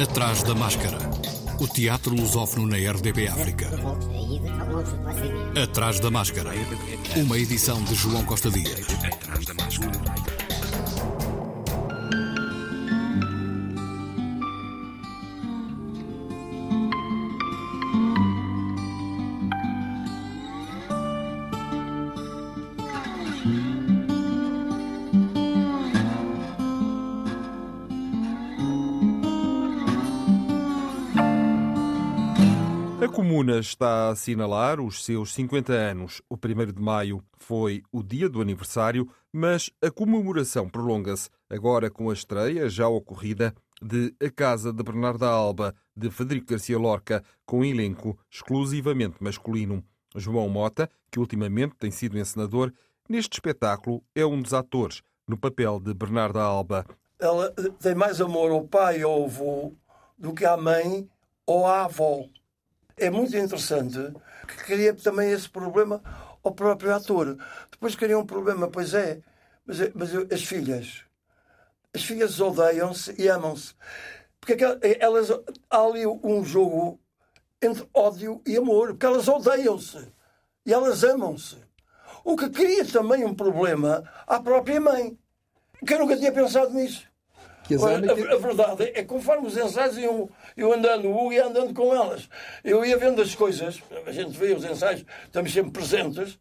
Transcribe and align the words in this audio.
Atrás 0.00 0.42
da 0.42 0.54
máscara. 0.54 0.98
O 1.60 1.66
teatro 1.66 2.14
lusófono 2.14 2.66
na 2.66 2.76
RDP 2.76 3.28
África. 3.28 3.70
Atrás 5.62 6.00
da 6.00 6.10
máscara. 6.10 6.50
Uma 7.16 7.38
edição 7.38 7.82
de 7.84 7.94
João 7.94 8.24
Costa 8.24 8.50
Dias. 8.50 8.86
Está 33.62 34.08
a 34.08 34.10
assinalar 34.10 34.80
os 34.80 35.04
seus 35.04 35.32
50 35.32 35.72
anos. 35.72 36.20
O 36.28 36.34
1 36.34 36.72
de 36.72 36.82
maio 36.82 37.22
foi 37.38 37.82
o 37.90 38.02
dia 38.02 38.28
do 38.28 38.40
aniversário, 38.40 39.08
mas 39.32 39.70
a 39.82 39.90
comemoração 39.90 40.68
prolonga-se 40.68 41.30
agora 41.48 41.90
com 41.90 42.10
a 42.10 42.12
estreia 42.12 42.68
já 42.68 42.86
ocorrida 42.86 43.54
de 43.80 44.14
A 44.20 44.30
Casa 44.30 44.72
de 44.72 44.82
Bernarda 44.82 45.26
Alba, 45.26 45.74
de 45.96 46.10
Federico 46.10 46.48
Garcia 46.48 46.78
Lorca, 46.78 47.24
com 47.46 47.64
elenco 47.64 48.18
exclusivamente 48.30 49.16
masculino. 49.20 49.82
João 50.14 50.48
Mota, 50.48 50.88
que 51.10 51.18
ultimamente 51.18 51.74
tem 51.78 51.90
sido 51.90 52.18
encenador, 52.18 52.72
neste 53.08 53.34
espetáculo 53.34 54.02
é 54.14 54.24
um 54.26 54.40
dos 54.40 54.52
atores, 54.52 55.02
no 55.26 55.36
papel 55.38 55.80
de 55.80 55.94
Bernarda 55.94 56.42
Alba. 56.42 56.84
Ela 57.18 57.50
tem 57.80 57.94
mais 57.94 58.20
amor 58.20 58.50
ao 58.50 58.66
pai 58.66 59.04
ou 59.04 59.12
ao 59.12 59.24
avô 59.24 59.72
do 60.18 60.34
que 60.34 60.44
à 60.44 60.56
mãe 60.56 61.08
ou 61.46 61.66
à 61.66 61.84
avó 61.84 62.26
é 62.96 63.10
muito 63.10 63.36
interessante 63.36 63.98
que 64.46 64.56
cria 64.64 64.94
também 64.94 65.30
esse 65.30 65.48
problema 65.48 66.02
ao 66.42 66.52
próprio 66.52 66.94
ator. 66.94 67.36
Depois 67.70 67.94
cria 67.94 68.18
um 68.18 68.26
problema, 68.26 68.68
pois 68.68 68.94
é, 68.94 69.20
mas, 69.64 69.80
é, 69.80 69.92
mas 69.94 70.14
as 70.32 70.42
filhas, 70.42 71.04
as 71.94 72.04
filhas 72.04 72.40
odeiam-se 72.40 73.14
e 73.20 73.28
amam-se. 73.28 73.74
Porque 74.40 74.56
elas, 74.98 75.30
há 75.70 75.80
ali 75.80 76.06
um 76.06 76.44
jogo 76.44 76.98
entre 77.60 77.88
ódio 77.94 78.42
e 78.46 78.56
amor, 78.56 78.88
porque 78.88 79.06
elas 79.06 79.28
odeiam-se 79.28 80.12
e 80.66 80.72
elas 80.72 81.04
amam-se. 81.04 81.56
O 82.24 82.36
que 82.36 82.50
cria 82.50 82.84
também 82.84 83.24
um 83.24 83.34
problema 83.34 84.02
à 84.26 84.40
própria 84.40 84.80
mãe, 84.80 85.18
que 85.86 85.94
eu 85.94 85.98
nunca 86.00 86.16
tinha 86.16 86.32
pensado 86.32 86.72
nisso. 86.72 87.11
Que 87.64 87.74
a, 87.74 88.34
a, 88.34 88.38
verdade 88.38 88.84
é 88.84 89.02
que 89.02 89.04
conforme 89.04 89.46
os 89.46 89.56
ensaios 89.56 89.96
iam, 89.96 90.28
eu 90.56 90.72
andando, 90.72 91.08
o 91.08 91.32
ia 91.32 91.46
andando 91.46 91.72
com 91.72 91.94
elas. 91.94 92.28
Eu 92.64 92.84
ia 92.84 92.96
vendo 92.96 93.22
as 93.22 93.34
coisas, 93.34 93.80
a 94.06 94.12
gente 94.12 94.36
vê 94.36 94.52
os 94.52 94.64
ensaios, 94.64 95.04
estamos 95.24 95.52
sempre 95.52 95.70
presentes, 95.70 96.38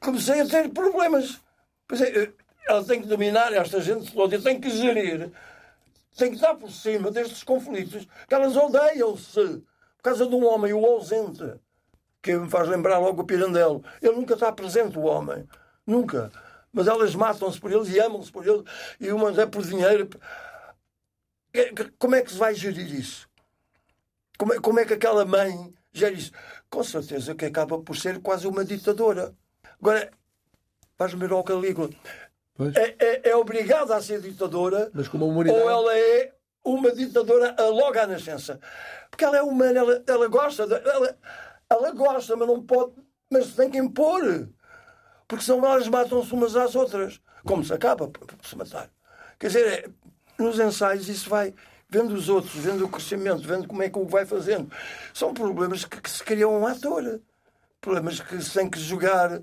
comecei 0.00 0.40
a 0.40 0.46
ter 0.46 0.68
problemas. 0.70 1.38
Pois 1.86 2.00
é, 2.00 2.30
ela 2.66 2.84
tem 2.84 3.00
que 3.00 3.08
dominar 3.08 3.52
esta 3.52 3.80
gente 3.80 4.12
toda, 4.12 4.40
tem 4.40 4.60
que 4.60 4.70
gerir, 4.70 5.30
tem 6.16 6.30
que 6.30 6.36
estar 6.36 6.54
por 6.54 6.70
cima 6.70 7.10
destes 7.10 7.42
conflitos, 7.42 8.06
que 8.26 8.34
elas 8.34 8.56
odeiam-se 8.56 9.62
por 9.96 10.02
causa 10.02 10.26
de 10.26 10.34
um 10.34 10.46
homem, 10.46 10.72
o 10.72 10.84
ausente, 10.84 11.44
que 12.22 12.36
me 12.36 12.48
faz 12.48 12.68
lembrar 12.68 12.98
logo 12.98 13.22
o 13.22 13.26
Pirandello. 13.26 13.82
Ele 14.00 14.16
nunca 14.16 14.34
está 14.34 14.50
presente, 14.52 14.98
o 14.98 15.02
homem. 15.02 15.46
Nunca 15.86 16.30
mas 16.72 16.86
elas 16.86 17.14
matam-se 17.14 17.60
por 17.60 17.72
eles 17.72 17.88
e 17.88 18.00
amam-se 18.00 18.30
por 18.30 18.46
eles, 18.46 18.62
e 19.00 19.10
umas 19.10 19.38
é 19.38 19.46
por 19.46 19.62
dinheiro. 19.62 20.08
É, 21.52 21.72
como 21.98 22.14
é 22.14 22.22
que 22.22 22.30
se 22.30 22.38
vai 22.38 22.54
gerir 22.54 22.92
isso? 22.92 23.28
Como 24.38 24.54
é, 24.54 24.60
como 24.60 24.78
é 24.78 24.84
que 24.84 24.94
aquela 24.94 25.24
mãe 25.24 25.74
gera 25.92 26.14
isso? 26.14 26.30
Com 26.70 26.84
certeza 26.84 27.34
que 27.34 27.44
acaba 27.44 27.78
por 27.80 27.96
ser 27.96 28.20
quase 28.20 28.46
uma 28.46 28.64
ditadora. 28.64 29.34
Agora, 29.80 30.10
vais-me 30.96 31.20
ver 31.20 31.32
ao 31.32 31.42
Calígula. 31.42 31.90
É, 32.74 32.96
é, 32.98 33.30
é, 33.30 33.36
obrigada 33.36 33.94
a 33.94 34.02
ser 34.02 34.20
ditadora, 34.20 34.90
humanidade... 35.26 35.62
ou 35.62 35.70
ela 35.70 35.96
é 35.96 36.32
uma 36.64 36.92
ditadora 36.92 37.54
logo 37.70 37.98
à 37.98 38.06
nascença. 38.06 38.58
Porque 39.10 39.24
ela 39.24 39.38
é 39.38 39.42
humana, 39.42 39.78
ela, 39.78 40.04
ela 40.06 40.28
gosta, 40.28 40.66
de, 40.66 40.74
ela, 40.74 41.16
ela 41.70 41.90
gosta, 41.92 42.34
mas 42.34 42.48
não 42.48 42.62
pode, 42.62 42.94
mas 43.30 43.54
tem 43.54 43.70
que 43.70 43.78
impor 43.78 44.48
porque 45.28 45.44
senão 45.44 45.64
elas 45.64 45.86
matam-se 45.86 46.32
umas 46.32 46.56
às 46.56 46.74
outras. 46.74 47.20
Como 47.44 47.62
se 47.62 47.72
acaba 47.72 48.08
por, 48.08 48.26
se 48.42 48.56
matar. 48.56 48.90
Quer 49.38 49.48
dizer, 49.48 49.66
é, 49.66 50.42
nos 50.42 50.58
ensaios 50.58 51.08
isso 51.08 51.28
vai 51.28 51.54
vendo 51.88 52.14
os 52.14 52.28
outros, 52.28 52.54
vendo 52.54 52.84
o 52.84 52.88
crescimento, 52.88 53.46
vendo 53.46 53.68
como 53.68 53.82
é 53.82 53.90
que 53.90 53.98
o 53.98 54.06
vai 54.06 54.24
fazendo. 54.24 54.70
São 55.12 55.34
problemas 55.34 55.84
que, 55.84 56.00
que 56.00 56.10
se 56.10 56.24
criam 56.24 56.58
um 56.58 56.66
ator. 56.66 57.20
Problemas 57.80 58.20
que 58.20 58.42
se 58.42 58.58
tem 58.58 58.68
que 58.68 58.80
jogar. 58.80 59.40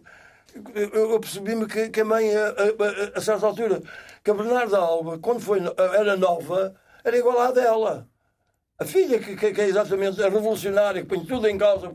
Eu, 0.73 1.11
eu 1.11 1.19
percebi-me 1.19 1.67
que, 1.67 1.89
que, 1.89 2.01
a 2.01 2.05
mãe, 2.05 2.35
a, 2.35 2.49
a, 2.49 3.17
a, 3.17 3.21
certa 3.21 3.45
altura, 3.45 3.81
que 4.23 4.31
a 4.31 4.33
Bernarda 4.33 4.77
Alba, 4.77 5.19
quando 5.19 5.39
foi, 5.39 5.59
era 5.77 6.15
nova, 6.15 6.75
era 7.03 7.17
igual 7.17 7.39
à 7.39 7.51
dela. 7.51 8.07
A 8.79 8.85
filha, 8.85 9.19
que, 9.19 9.35
que, 9.35 9.61
é 9.61 9.67
exatamente 9.67 10.21
a 10.21 10.29
revolucionária, 10.29 11.01
que 11.01 11.07
põe 11.07 11.25
tudo 11.25 11.47
em 11.47 11.57
causa 11.57 11.91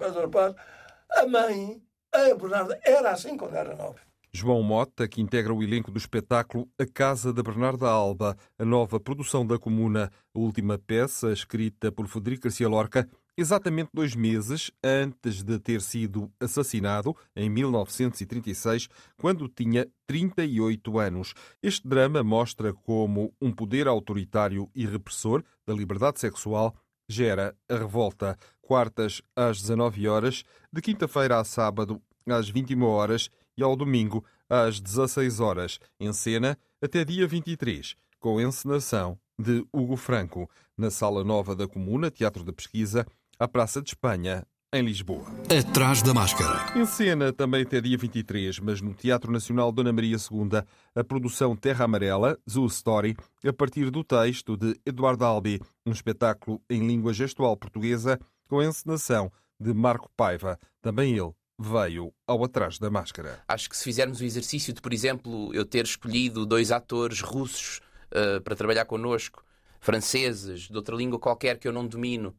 a 1.11 1.27
mãe 1.27 1.83
a 2.13 2.35
Bernarda 2.35 2.79
era 2.85 3.11
assim 3.11 3.37
quando 3.37 3.55
era 3.55 3.75
nova. 3.75 3.97
João 4.33 4.63
Mota, 4.63 5.09
que 5.09 5.21
integra 5.21 5.53
o 5.53 5.63
elenco 5.63 5.91
do 5.91 5.99
espetáculo 5.99 6.69
A 6.79 6.87
Casa 6.87 7.33
da 7.33 7.43
Bernarda 7.43 7.89
Alba, 7.89 8.37
a 8.57 8.65
nova 8.65 9.01
produção 9.01 9.45
da 9.45 9.59
Comuna, 9.59 10.11
a 10.33 10.39
última 10.39 10.79
peça 10.79 11.33
escrita 11.33 11.91
por 11.91 12.07
Federico 12.07 12.45
Garcia 12.45 12.69
Lorca, 12.69 13.09
exatamente 13.37 13.91
dois 13.93 14.15
meses 14.15 14.71
antes 14.85 15.43
de 15.43 15.59
ter 15.59 15.81
sido 15.81 16.31
assassinado, 16.39 17.17
em 17.35 17.51
1936, 17.51 18.89
quando 19.17 19.49
tinha 19.49 19.89
38 20.07 20.99
anos. 21.01 21.35
Este 21.61 21.89
drama 21.89 22.23
mostra 22.23 22.73
como 22.73 23.35
um 23.41 23.51
poder 23.51 23.89
autoritário 23.89 24.71
e 24.77 24.87
repressor 24.87 25.43
da 25.67 25.75
liberdade 25.75 26.21
sexual 26.21 26.73
gera 27.09 27.57
a 27.69 27.77
revolta. 27.77 28.39
Quartas 28.71 29.21
às 29.35 29.61
19 29.63 30.07
horas, 30.07 30.45
de 30.73 30.81
quinta-feira 30.81 31.41
a 31.41 31.43
sábado 31.43 32.01
às 32.25 32.49
21 32.49 32.85
horas 32.85 33.29
e 33.59 33.65
ao 33.65 33.75
domingo 33.75 34.25
às 34.49 34.79
16 34.79 35.41
horas. 35.41 35.81
Em 35.99 36.13
cena 36.13 36.57
até 36.81 37.05
dia 37.05 37.27
23, 37.27 37.97
com 38.21 38.41
encenação 38.41 39.19
de 39.37 39.67
Hugo 39.73 39.97
Franco, 39.97 40.49
na 40.79 40.89
Sala 40.89 41.25
Nova 41.25 41.57
da 41.57 41.67
Comuna, 41.67 42.13
Teatro 42.13 42.45
da 42.45 42.53
Pesquisa, 42.53 43.05
à 43.41 43.49
Praça 43.49 43.83
de 43.83 43.89
Espanha, 43.89 44.47
em 44.73 44.85
Lisboa. 44.85 45.27
Atrás 45.51 46.01
da 46.01 46.15
máscara. 46.15 46.79
Em 46.79 46.87
cena 46.87 47.33
também 47.33 47.63
até 47.63 47.81
dia 47.81 47.99
23, 47.99 48.61
mas 48.61 48.81
no 48.81 48.95
Teatro 48.95 49.33
Nacional 49.33 49.73
Dona 49.73 49.93
Maria 49.93 50.17
II, 50.17 50.63
a 50.95 51.03
produção 51.03 51.57
Terra 51.57 51.87
Amarela, 51.87 52.39
Zoo 52.49 52.67
Story, 52.67 53.17
a 53.45 53.53
partir 53.53 53.91
do 53.91 54.05
texto 54.05 54.57
de 54.57 54.81
Eduardo 54.87 55.25
Albi, 55.25 55.61
um 55.85 55.91
espetáculo 55.91 56.63
em 56.71 56.87
língua 56.87 57.13
gestual 57.13 57.57
portuguesa 57.57 58.17
com 58.51 58.59
a 58.59 58.65
encenação 58.65 59.31
de 59.61 59.73
Marco 59.73 60.11
Paiva. 60.17 60.59
Também 60.83 61.17
ele 61.17 61.33
veio 61.57 62.13
ao 62.27 62.43
Atrás 62.43 62.79
da 62.79 62.91
Máscara. 62.91 63.41
Acho 63.47 63.71
que 63.71 63.77
se 63.77 63.85
fizermos 63.85 64.21
o 64.21 64.25
exercício 64.25 64.73
de, 64.73 64.81
por 64.81 64.93
exemplo, 64.93 65.55
eu 65.55 65.65
ter 65.65 65.85
escolhido 65.85 66.45
dois 66.45 66.73
atores 66.73 67.21
russos 67.21 67.81
uh, 68.11 68.41
para 68.41 68.57
trabalhar 68.57 68.87
connosco, 68.87 69.45
franceses, 69.79 70.63
de 70.63 70.77
outra 70.77 70.97
língua 70.97 71.19
qualquer 71.19 71.59
que 71.59 71.69
eu 71.69 71.73
não 71.73 71.87
domino, 71.87 72.35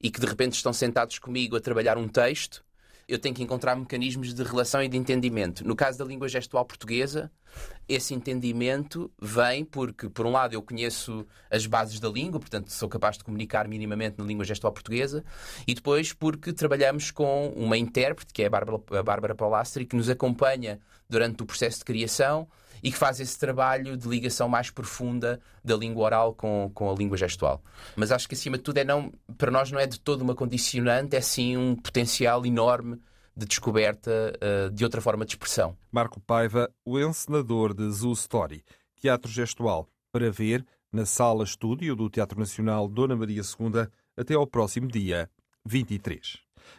e 0.00 0.10
que 0.10 0.18
de 0.18 0.26
repente 0.26 0.54
estão 0.54 0.72
sentados 0.72 1.18
comigo 1.18 1.56
a 1.56 1.60
trabalhar 1.60 1.98
um 1.98 2.08
texto, 2.08 2.64
eu 3.10 3.18
tenho 3.18 3.34
que 3.34 3.42
encontrar 3.42 3.74
mecanismos 3.74 4.32
de 4.32 4.42
relação 4.44 4.80
e 4.82 4.88
de 4.88 4.96
entendimento. 4.96 5.66
No 5.66 5.74
caso 5.74 5.98
da 5.98 6.04
língua 6.04 6.28
gestual 6.28 6.64
portuguesa, 6.64 7.30
esse 7.88 8.14
entendimento 8.14 9.10
vem 9.20 9.64
porque, 9.64 10.08
por 10.08 10.24
um 10.26 10.30
lado, 10.30 10.54
eu 10.54 10.62
conheço 10.62 11.26
as 11.50 11.66
bases 11.66 11.98
da 11.98 12.08
língua, 12.08 12.38
portanto, 12.38 12.70
sou 12.70 12.88
capaz 12.88 13.18
de 13.18 13.24
comunicar 13.24 13.66
minimamente 13.66 14.16
na 14.16 14.24
língua 14.24 14.44
gestual 14.44 14.72
portuguesa, 14.72 15.24
e 15.66 15.74
depois 15.74 16.12
porque 16.12 16.52
trabalhamos 16.52 17.10
com 17.10 17.48
uma 17.56 17.76
intérprete, 17.76 18.32
que 18.32 18.44
é 18.44 18.46
a 18.46 18.50
Bárbara, 18.50 18.80
a 18.92 19.02
Bárbara 19.02 19.34
Paulastri, 19.34 19.84
que 19.84 19.96
nos 19.96 20.08
acompanha 20.08 20.78
durante 21.08 21.42
o 21.42 21.46
processo 21.46 21.78
de 21.78 21.84
criação 21.84 22.46
e 22.82 22.90
que 22.90 22.98
faz 22.98 23.20
esse 23.20 23.38
trabalho 23.38 23.96
de 23.96 24.08
ligação 24.08 24.48
mais 24.48 24.70
profunda 24.70 25.40
da 25.64 25.76
língua 25.76 26.04
oral 26.04 26.34
com, 26.34 26.70
com 26.74 26.90
a 26.90 26.94
língua 26.94 27.16
gestual. 27.16 27.62
Mas 27.96 28.12
acho 28.12 28.28
que 28.28 28.34
acima 28.34 28.56
de 28.56 28.62
tudo 28.62 28.78
é 28.78 28.84
não, 28.84 29.12
para 29.36 29.50
nós 29.50 29.70
não 29.70 29.78
é 29.78 29.86
de 29.86 30.00
todo 30.00 30.22
uma 30.22 30.34
condicionante, 30.34 31.16
é 31.16 31.20
sim 31.20 31.56
um 31.56 31.76
potencial 31.76 32.44
enorme 32.44 33.00
de 33.36 33.46
descoberta 33.46 34.10
uh, 34.10 34.70
de 34.70 34.84
outra 34.84 35.00
forma 35.00 35.24
de 35.24 35.32
expressão. 35.32 35.76
Marco 35.90 36.20
Paiva, 36.20 36.70
o 36.84 36.98
encenador 36.98 37.72
de 37.72 37.88
Zoo 37.90 38.12
Story, 38.12 38.64
teatro 38.96 39.30
gestual, 39.30 39.88
para 40.12 40.30
ver 40.30 40.64
na 40.92 41.06
sala 41.06 41.44
estúdio 41.44 41.94
do 41.94 42.10
Teatro 42.10 42.38
Nacional 42.38 42.88
Dona 42.88 43.16
Maria 43.16 43.42
II 43.42 43.86
até 44.16 44.34
ao 44.34 44.46
próximo 44.46 44.88
dia 44.88 45.30
23. 45.64 46.38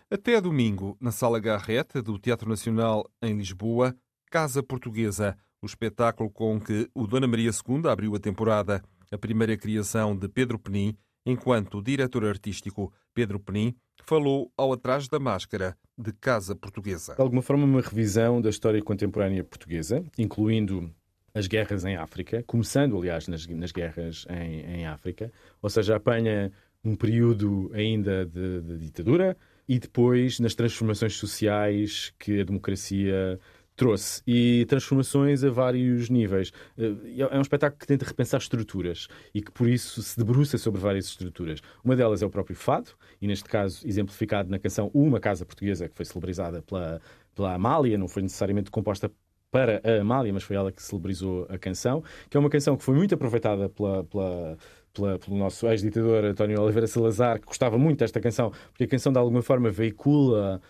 Até 0.09 0.39
domingo, 0.39 0.97
na 0.99 1.11
Sala 1.11 1.39
Garreta 1.39 2.01
do 2.01 2.19
Teatro 2.19 2.49
Nacional 2.49 3.09
em 3.21 3.37
Lisboa, 3.37 3.95
Casa 4.29 4.61
Portuguesa, 4.61 5.37
o 5.61 5.65
espetáculo 5.65 6.29
com 6.29 6.59
que 6.59 6.89
o 6.93 7.05
Dona 7.05 7.27
Maria 7.27 7.51
II 7.51 7.87
abriu 7.87 8.15
a 8.15 8.19
temporada. 8.19 8.83
a 9.11 9.17
primeira 9.17 9.57
criação 9.57 10.15
de 10.15 10.29
Pedro 10.29 10.57
Penin, 10.57 10.95
enquanto 11.25 11.81
diretor 11.81 12.25
artístico 12.25 12.93
Pedro 13.13 13.39
Penin 13.39 13.75
falou 14.05 14.51
ao 14.57 14.71
Atrás 14.73 15.07
da 15.07 15.19
Máscara 15.19 15.77
de 15.97 16.13
Casa 16.13 16.55
Portuguesa. 16.55 17.13
De 17.13 17.21
alguma 17.21 17.41
forma, 17.41 17.65
uma 17.65 17.81
revisão 17.81 18.41
da 18.41 18.49
história 18.49 18.81
contemporânea 18.81 19.43
portuguesa, 19.43 20.03
incluindo 20.17 20.89
as 21.33 21.45
guerras 21.45 21.85
em 21.85 21.95
África, 21.97 22.41
começando, 22.47 22.97
aliás, 22.97 23.27
nas, 23.27 23.45
nas 23.47 23.71
guerras 23.71 24.25
em, 24.29 24.79
em, 24.79 24.85
África, 24.87 25.31
ou 25.61 25.69
seja, 25.69 25.97
apanha 25.97 26.51
um 26.83 26.95
período 26.95 27.69
ainda 27.73 28.25
de, 28.25 28.61
de 28.61 28.77
ditadura 28.77 29.37
e 29.67 29.77
depois 29.77 30.39
nas 30.39 30.55
transformações 30.55 31.15
sociais 31.15 32.13
que 32.17 32.41
a 32.41 32.43
democracia 32.43 33.39
trouxe 33.81 34.21
e 34.27 34.63
transformações 34.69 35.43
a 35.43 35.49
vários 35.49 36.07
níveis. 36.07 36.51
Eh, 36.77 37.25
é 37.31 37.35
um 37.35 37.41
espetáculo 37.41 37.79
que 37.79 37.87
tenta 37.87 38.05
repensar 38.05 38.39
estruturas 38.39 39.07
e 39.33 39.41
que 39.41 39.51
por 39.51 39.67
isso 39.67 40.03
se 40.03 40.15
debruça 40.19 40.55
sobre 40.59 40.79
várias 40.79 41.05
estruturas. 41.05 41.61
Uma 41.83 41.95
delas 41.95 42.21
é 42.21 42.25
o 42.27 42.29
próprio 42.29 42.55
fado, 42.55 42.91
e 43.19 43.25
neste 43.25 43.49
caso 43.49 43.87
exemplificado 43.87 44.51
na 44.51 44.59
canção 44.59 44.91
Uma 44.93 45.19
Casa 45.19 45.47
Portuguesa, 45.47 45.89
que 45.89 45.95
foi 45.95 46.05
celebrizada 46.05 46.61
pela, 46.61 47.01
pela 47.33 47.55
Amália, 47.55 47.97
não 47.97 48.07
foi 48.07 48.21
necessariamente 48.21 48.69
composta 48.69 49.11
para 49.49 49.81
a 49.83 50.01
Amália, 50.01 50.31
mas 50.31 50.43
foi 50.43 50.55
ela 50.55 50.71
que 50.71 50.81
celebrizou 50.81 51.47
a 51.49 51.57
canção, 51.57 52.03
que 52.29 52.37
é 52.37 52.39
uma 52.39 52.51
canção 52.51 52.77
que 52.77 52.83
foi 52.83 52.93
muito 52.93 53.15
aproveitada 53.15 53.67
pela, 53.67 54.03
pela 54.03 54.57
pela, 54.93 55.17
pelo 55.19 55.37
nosso 55.37 55.67
ex-ditador 55.67 56.25
António 56.25 56.61
Oliveira 56.61 56.87
Salazar, 56.87 57.39
que 57.39 57.45
gostava 57.45 57.77
muito 57.77 57.99
desta 57.99 58.19
canção, 58.19 58.51
porque 58.69 58.83
a 58.83 58.87
canção 58.87 59.11
de 59.11 59.19
alguma 59.19 59.41
forma 59.41 59.69
veicula 59.69 60.61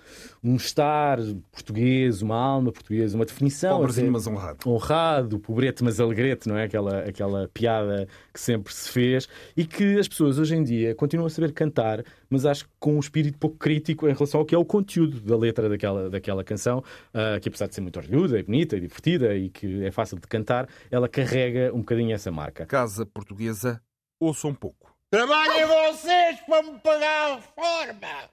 um 0.44 0.56
estar 0.56 1.19
português, 1.51 2.21
uma 2.21 2.35
alma 2.35 2.71
portuguesa, 2.71 3.15
uma 3.15 3.25
definição. 3.25 3.77
Pobrezinho, 3.77 4.12
mas 4.12 4.27
honrado. 4.27 4.69
Honrado, 4.69 5.39
pobrete, 5.39 5.83
mas 5.83 6.00
alegrete, 6.00 6.47
não 6.47 6.57
é? 6.57 6.65
Aquela, 6.65 7.00
aquela 7.00 7.50
piada 7.53 8.07
que 8.33 8.39
sempre 8.39 8.73
se 8.73 8.89
fez 8.89 9.27
e 9.56 9.65
que 9.65 10.00
as 10.00 10.07
pessoas 10.07 10.39
hoje 10.39 10.56
em 10.56 10.63
dia 10.63 10.95
continuam 10.95 11.27
a 11.27 11.29
saber 11.29 11.51
cantar, 11.51 12.03
mas 12.29 12.45
acho 12.45 12.65
que 12.65 12.71
com 12.79 12.95
um 12.95 13.00
espírito 13.00 13.38
pouco 13.38 13.57
crítico 13.57 14.07
em 14.07 14.13
relação 14.13 14.39
ao 14.39 14.45
que 14.45 14.56
é 14.56 14.57
o 14.57 14.65
conteúdo 14.65 15.19
da 15.19 15.38
letra 15.38 15.69
daquela, 15.69 16.09
daquela 16.09 16.44
canção, 16.44 16.79
uh, 16.79 17.39
que 17.39 17.50
apesar 17.50 17.68
de 17.68 17.75
ser 17.75 17.81
muito 17.81 17.97
orgulhosa 17.97 18.39
e 18.39 18.44
bonita 18.44 18.75
e 18.75 18.79
divertida 18.79 19.35
e 19.35 19.50
que 19.50 19.83
é 19.83 19.91
fácil 19.91 20.18
de 20.18 20.27
cantar, 20.27 20.68
ela 20.89 21.07
carrega 21.07 21.71
um 21.73 21.79
bocadinho 21.79 22.13
essa 22.13 22.31
marca. 22.31 22.65
Casa 22.65 23.06
Portuguesa 23.06 23.81
ouça 24.21 24.47
um 24.47 24.53
pouco. 24.53 24.95
Trabalhem 25.09 25.65
vocês 25.65 26.39
para 26.41 26.63
me 26.63 26.79
pagar 26.79 27.31
a 27.31 27.35
reforma! 27.35 28.29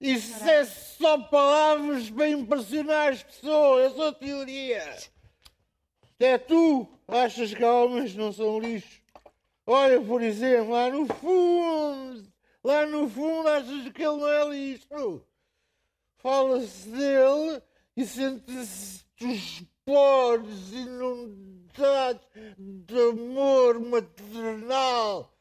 Isso 0.00 0.44
é 0.44 0.64
só 0.64 1.18
palavras 1.18 2.08
para 2.10 2.28
impressionar 2.28 3.12
as 3.12 3.22
pessoas, 3.22 3.92
é 3.92 3.96
só 3.96 4.12
teoria. 4.12 4.98
Até 6.14 6.38
tu 6.38 6.86
achas 7.08 7.52
que 7.52 7.64
homens 7.64 8.14
não 8.14 8.32
são 8.32 8.60
lixo. 8.60 9.02
Olha, 9.66 10.00
por 10.00 10.22
exemplo, 10.22 10.72
lá 10.72 10.88
no 10.90 11.06
fundo, 11.06 12.32
lá 12.62 12.86
no 12.86 13.08
fundo 13.08 13.48
achas 13.48 13.92
que 13.92 14.02
ele 14.02 14.16
não 14.16 14.28
é 14.28 14.48
lixo. 14.48 15.22
Fala-se 16.18 16.88
dele 16.88 17.62
e 17.96 18.04
sente-se 18.06 19.04
poros 19.86 20.72
inundados 20.72 22.20
de 22.58 22.98
amor 22.98 23.78
maternal. 23.78 25.32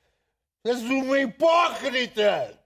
És 0.64 0.82
uma 0.82 1.20
hipócrita! 1.20 2.60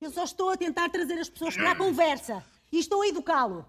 Eu 0.00 0.10
só 0.10 0.24
estou 0.24 0.50
a 0.50 0.56
tentar 0.56 0.90
trazer 0.90 1.18
as 1.18 1.28
pessoas 1.28 1.54
para 1.54 1.72
a 1.72 1.76
conversa 1.76 2.44
e 2.70 2.78
estou 2.78 3.02
a 3.02 3.08
educá-lo. 3.08 3.66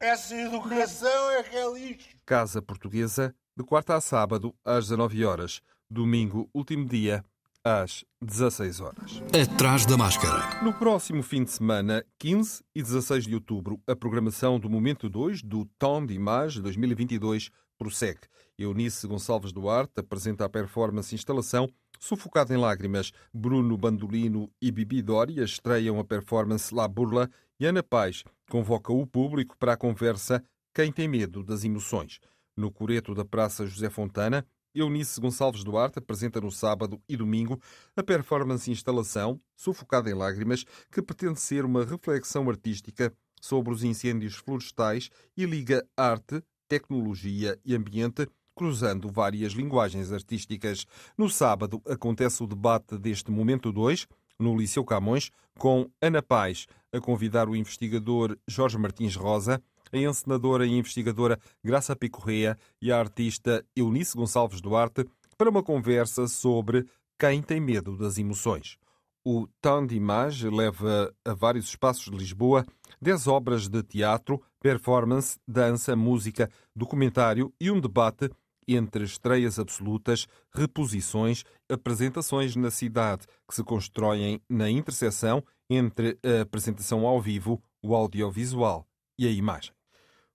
Essa 0.00 0.34
educação 0.34 1.30
é 1.32 1.42
que 1.42 1.56
é 1.56 1.72
lixo. 1.72 2.08
Casa 2.26 2.60
Portuguesa, 2.60 3.34
de 3.56 3.62
quarta 3.62 3.94
a 3.94 4.00
sábado, 4.00 4.54
às 4.64 4.88
19 4.88 5.24
horas. 5.24 5.60
Domingo, 5.88 6.48
último 6.52 6.86
dia, 6.86 7.24
às 7.64 8.04
16 8.20 8.80
horas. 8.80 9.22
Atrás 9.32 9.86
da 9.86 9.96
máscara. 9.96 10.62
No 10.62 10.74
próximo 10.74 11.22
fim 11.22 11.44
de 11.44 11.50
semana, 11.50 12.04
15 12.18 12.62
e 12.74 12.82
16 12.82 13.24
de 13.24 13.34
outubro, 13.34 13.80
a 13.86 13.96
programação 13.96 14.60
do 14.60 14.68
Momento 14.68 15.08
2 15.08 15.42
do 15.42 15.64
Tom 15.78 16.04
de 16.04 16.12
Imagem 16.12 16.62
2022 16.62 17.50
prossegue. 17.78 18.20
Eunice 18.58 19.06
Gonçalves 19.06 19.50
Duarte 19.50 19.94
apresenta 19.98 20.44
a 20.44 20.48
performance 20.48 21.14
instalação 21.14 21.68
Sufocado 21.98 22.52
em 22.52 22.58
Lágrimas. 22.58 23.12
Bruno 23.32 23.78
Bandolino 23.78 24.50
e 24.60 24.70
Bibi 24.70 25.00
Doria 25.00 25.42
estreiam 25.42 25.98
a 25.98 26.04
performance 26.04 26.74
La 26.74 26.86
Burla 26.86 27.30
e 27.58 27.64
Ana 27.64 27.82
Paz 27.82 28.24
convoca 28.50 28.92
o 28.92 29.06
público 29.06 29.56
para 29.56 29.72
a 29.72 29.76
conversa 29.76 30.44
Quem 30.74 30.92
tem 30.92 31.08
medo 31.08 31.42
das 31.42 31.64
emoções. 31.64 32.20
No 32.56 32.70
coreto 32.70 33.14
da 33.14 33.24
Praça 33.24 33.66
José 33.66 33.88
Fontana, 33.88 34.46
Eunice 34.74 35.20
Gonçalves 35.20 35.62
Duarte 35.62 35.98
apresenta 35.98 36.40
no 36.40 36.50
sábado 36.50 37.00
e 37.08 37.16
domingo 37.16 37.60
a 37.96 38.02
performance 38.02 38.70
instalação 38.70 39.40
Sufocada 39.54 40.10
em 40.10 40.14
Lágrimas, 40.14 40.64
que 40.90 41.00
pretende 41.00 41.40
ser 41.40 41.64
uma 41.64 41.84
reflexão 41.84 42.48
artística 42.50 43.12
sobre 43.40 43.72
os 43.72 43.84
incêndios 43.84 44.34
florestais 44.34 45.10
e 45.36 45.46
liga 45.46 45.86
arte, 45.96 46.42
tecnologia 46.66 47.58
e 47.64 47.74
ambiente, 47.74 48.26
cruzando 48.54 49.08
várias 49.08 49.52
linguagens 49.52 50.10
artísticas. 50.10 50.86
No 51.16 51.28
sábado 51.28 51.80
acontece 51.86 52.42
o 52.42 52.46
debate 52.46 52.98
deste 52.98 53.30
Momento 53.30 53.70
2, 53.70 54.06
no 54.38 54.56
Liceu 54.56 54.84
Camões, 54.84 55.30
com 55.58 55.88
Ana 56.00 56.22
Paz 56.22 56.66
a 56.92 57.00
convidar 57.00 57.48
o 57.48 57.56
investigador 57.56 58.36
Jorge 58.48 58.78
Martins 58.78 59.14
Rosa 59.14 59.62
a 59.94 59.98
encenadora 59.98 60.66
e 60.66 60.72
investigadora 60.72 61.38
Graça 61.62 61.94
Picorrea 61.94 62.58
e 62.82 62.90
a 62.90 62.98
artista 62.98 63.64
Eunice 63.76 64.16
Gonçalves 64.16 64.60
Duarte 64.60 65.06
para 65.38 65.50
uma 65.50 65.62
conversa 65.62 66.26
sobre 66.26 66.86
quem 67.18 67.40
tem 67.40 67.60
medo 67.60 67.96
das 67.96 68.18
emoções. 68.18 68.76
O 69.24 69.46
Temps 69.62 69.88
d'Image 69.88 70.50
leva 70.50 71.14
a 71.24 71.32
vários 71.32 71.66
espaços 71.66 72.10
de 72.10 72.16
Lisboa 72.16 72.66
dez 73.00 73.26
obras 73.26 73.68
de 73.68 73.82
teatro, 73.82 74.42
performance, 74.60 75.38
dança, 75.46 75.94
música, 75.94 76.50
documentário 76.74 77.52
e 77.60 77.70
um 77.70 77.80
debate 77.80 78.30
entre 78.66 79.04
estreias 79.04 79.58
absolutas, 79.58 80.26
reposições, 80.54 81.44
apresentações 81.70 82.56
na 82.56 82.70
cidade 82.70 83.26
que 83.46 83.54
se 83.54 83.62
constroem 83.62 84.40
na 84.48 84.70
interseção 84.70 85.44
entre 85.68 86.18
a 86.24 86.42
apresentação 86.42 87.06
ao 87.06 87.20
vivo, 87.20 87.62
o 87.82 87.94
audiovisual 87.94 88.86
e 89.18 89.26
a 89.26 89.30
imagem. 89.30 89.73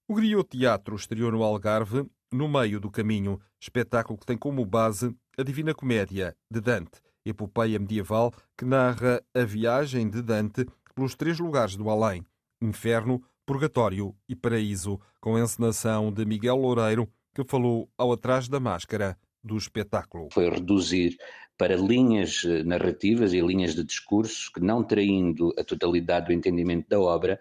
O 0.09 0.15
Griot 0.15 0.49
Teatro 0.49 0.95
estreou 0.95 1.31
no 1.31 1.43
Algarve, 1.43 2.03
no 2.31 2.49
meio 2.49 2.79
do 2.79 2.89
caminho, 2.89 3.39
espetáculo 3.61 4.17
que 4.17 4.25
tem 4.25 4.35
como 4.35 4.65
base 4.65 5.15
a 5.37 5.43
Divina 5.43 5.71
Comédia 5.71 6.35
de 6.49 6.59
Dante, 6.59 6.99
epopeia 7.23 7.77
medieval 7.77 8.33
que 8.57 8.65
narra 8.65 9.21
a 9.35 9.43
viagem 9.43 10.09
de 10.09 10.23
Dante 10.23 10.65
pelos 10.95 11.13
três 11.13 11.37
lugares 11.37 11.75
do 11.75 11.91
além: 11.91 12.23
inferno, 12.59 13.21
purgatório 13.45 14.15
e 14.27 14.35
paraíso, 14.35 14.99
com 15.21 15.35
a 15.35 15.41
encenação 15.41 16.11
de 16.11 16.25
Miguel 16.25 16.55
Loureiro, 16.55 17.07
que 17.35 17.43
falou 17.47 17.87
ao 17.95 18.11
atrás 18.11 18.49
da 18.49 18.59
máscara 18.59 19.15
do 19.43 19.55
espetáculo. 19.55 20.29
Foi 20.33 20.49
reduzir 20.49 21.17
para 21.55 21.75
linhas 21.75 22.43
eh, 22.47 22.63
narrativas 22.63 23.31
e 23.31 23.41
linhas 23.41 23.75
de 23.75 23.83
discurso 23.83 24.51
que, 24.51 24.59
não 24.59 24.83
traindo 24.83 25.53
a 25.55 25.63
totalidade 25.63 26.25
do 26.25 26.33
entendimento 26.33 26.89
da 26.89 26.99
obra, 26.99 27.39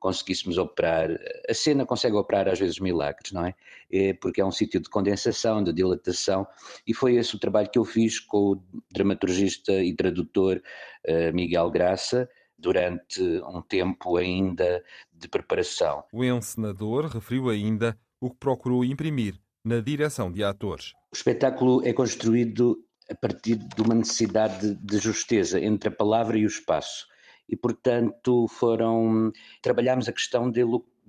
conseguíssemos 0.00 0.58
operar. 0.58 1.10
A 1.48 1.54
cena 1.54 1.86
consegue 1.86 2.16
operar 2.16 2.48
às 2.48 2.58
vezes 2.58 2.80
milagres, 2.80 3.30
não 3.30 3.44
é? 3.44 3.54
é 3.92 4.14
porque 4.14 4.40
é 4.40 4.44
um 4.44 4.50
sítio 4.50 4.80
de 4.80 4.88
condensação, 4.88 5.62
de 5.62 5.72
dilatação, 5.72 6.46
e 6.86 6.92
foi 6.92 7.14
esse 7.16 7.36
o 7.36 7.38
trabalho 7.38 7.70
que 7.70 7.78
eu 7.78 7.84
fiz 7.84 8.18
com 8.18 8.52
o 8.52 8.62
dramaturgista 8.90 9.72
e 9.72 9.94
tradutor 9.94 10.60
uh, 11.06 11.32
Miguel 11.32 11.70
Graça 11.70 12.28
durante 12.58 13.22
um 13.22 13.62
tempo 13.62 14.16
ainda 14.16 14.82
de 15.12 15.28
preparação. 15.28 16.04
O 16.12 16.24
encenador 16.24 17.06
referiu 17.06 17.48
ainda 17.48 17.96
o 18.20 18.30
que 18.30 18.36
procurou 18.36 18.84
imprimir 18.84 19.38
na 19.64 19.80
direção 19.80 20.32
de 20.32 20.42
atores. 20.42 20.92
O 21.12 21.16
espetáculo 21.16 21.86
é 21.86 21.92
construído 21.92 22.82
a 23.10 23.14
partir 23.14 23.56
de 23.56 23.82
uma 23.82 23.94
necessidade 23.94 24.74
de 24.76 24.98
justeza 24.98 25.60
entre 25.60 25.88
a 25.88 25.92
palavra 25.92 26.38
e 26.38 26.44
o 26.44 26.48
espaço 26.48 27.06
e, 27.50 27.56
portanto, 27.56 28.46
foram. 28.48 29.32
Trabalhámos 29.60 30.08
a 30.08 30.12
questão 30.12 30.50
da 30.50 30.60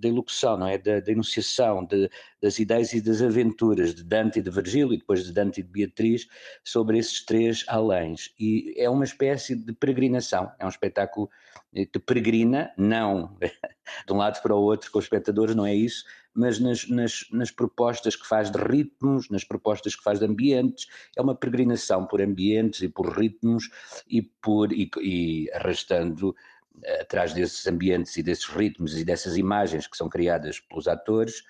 elocução, 0.08 0.58
não 0.58 0.68
é? 0.68 0.78
Da, 0.78 1.00
da 1.00 1.12
enunciação 1.12 1.86
de, 1.86 2.10
das 2.42 2.58
ideias 2.58 2.92
e 2.94 3.00
das 3.00 3.22
aventuras 3.22 3.94
de 3.94 4.04
Dante 4.04 4.40
e 4.40 4.42
de 4.42 4.50
Virgílio, 4.50 4.94
e 4.94 4.98
depois 4.98 5.24
de 5.24 5.32
Dante 5.32 5.60
e 5.60 5.64
de 5.64 5.70
Beatriz, 5.70 6.28
sobre 6.64 6.98
esses 6.98 7.24
três 7.24 7.64
aléns. 7.68 8.34
E 8.40 8.74
é 8.76 8.90
uma 8.90 9.06
espécie 9.06 9.56
de 9.56 9.72
peregrinação, 9.72 10.52
é 10.58 10.66
um 10.66 10.70
espetáculo 10.70 11.30
que 11.74 12.00
peregrina, 12.00 12.74
não 12.76 13.38
de 14.06 14.12
um 14.12 14.18
lado 14.18 14.42
para 14.42 14.56
o 14.56 14.62
outro 14.62 14.92
com 14.92 14.98
os 14.98 15.06
espectadores, 15.06 15.56
não 15.56 15.66
é 15.66 15.76
isso, 15.76 16.04
mas 16.34 16.60
nas, 16.60 16.88
nas, 16.88 17.26
nas, 17.32 17.52
propostas 17.52 18.16
que 18.16 18.28
faz 18.28 18.50
de 18.50 18.58
ritmos, 18.58 19.30
nas 19.30 19.44
propostas 19.44 19.96
que 19.96 20.04
faz 20.04 20.20
de 20.20 20.26
ambientes, 20.26 20.88
é 21.16 21.22
uma 21.22 21.36
peregrinação 21.36 22.06
por 22.06 22.22
ambientes 22.22 22.82
e 22.82 22.90
por 22.90 23.10
ritmos 23.18 23.70
e, 24.08 24.22
por, 24.22 24.72
e, 24.72 24.90
e 25.02 25.52
arrastando 25.54 26.36
eh, 26.84 27.02
atrás 27.02 27.34
desses 27.34 27.68
ambientes 27.68 28.16
e 28.18 28.24
desses 28.24 28.46
ritmos 28.46 28.98
e 28.98 29.04
dessas 29.04 29.38
imagens 29.38 29.88
que 29.88 29.98
são 29.98 30.08
criadas 30.08 30.60
pelos 30.60 30.88
atores, 30.88 31.44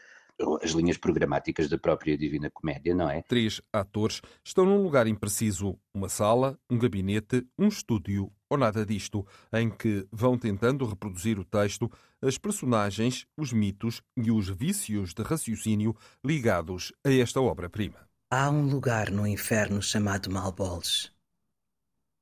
as 0.61 0.71
linhas 0.71 0.97
programáticas 0.97 1.69
da 1.69 1.77
própria 1.77 2.17
Divina 2.17 2.49
Comédia, 2.49 2.93
não 2.95 3.09
é? 3.09 3.21
Três 3.21 3.61
atores 3.71 4.21
estão 4.43 4.65
num 4.65 4.83
lugar 4.83 5.07
impreciso: 5.07 5.77
uma 5.93 6.09
sala, 6.09 6.57
um 6.69 6.77
gabinete, 6.77 7.45
um 7.57 7.67
estúdio 7.67 8.31
ou 8.49 8.57
nada 8.57 8.85
disto, 8.85 9.25
em 9.53 9.69
que 9.69 10.05
vão 10.11 10.37
tentando 10.37 10.85
reproduzir 10.85 11.39
o 11.39 11.45
texto, 11.45 11.89
as 12.21 12.37
personagens, 12.37 13.25
os 13.37 13.53
mitos 13.53 14.01
e 14.17 14.29
os 14.29 14.49
vícios 14.49 15.13
de 15.13 15.23
raciocínio 15.23 15.95
ligados 16.23 16.91
a 17.01 17.09
esta 17.09 17.39
obra-prima. 17.39 18.05
Há 18.29 18.49
um 18.49 18.67
lugar 18.67 19.09
no 19.09 19.25
inferno 19.25 19.81
chamado 19.81 20.29
Malboles, 20.29 21.11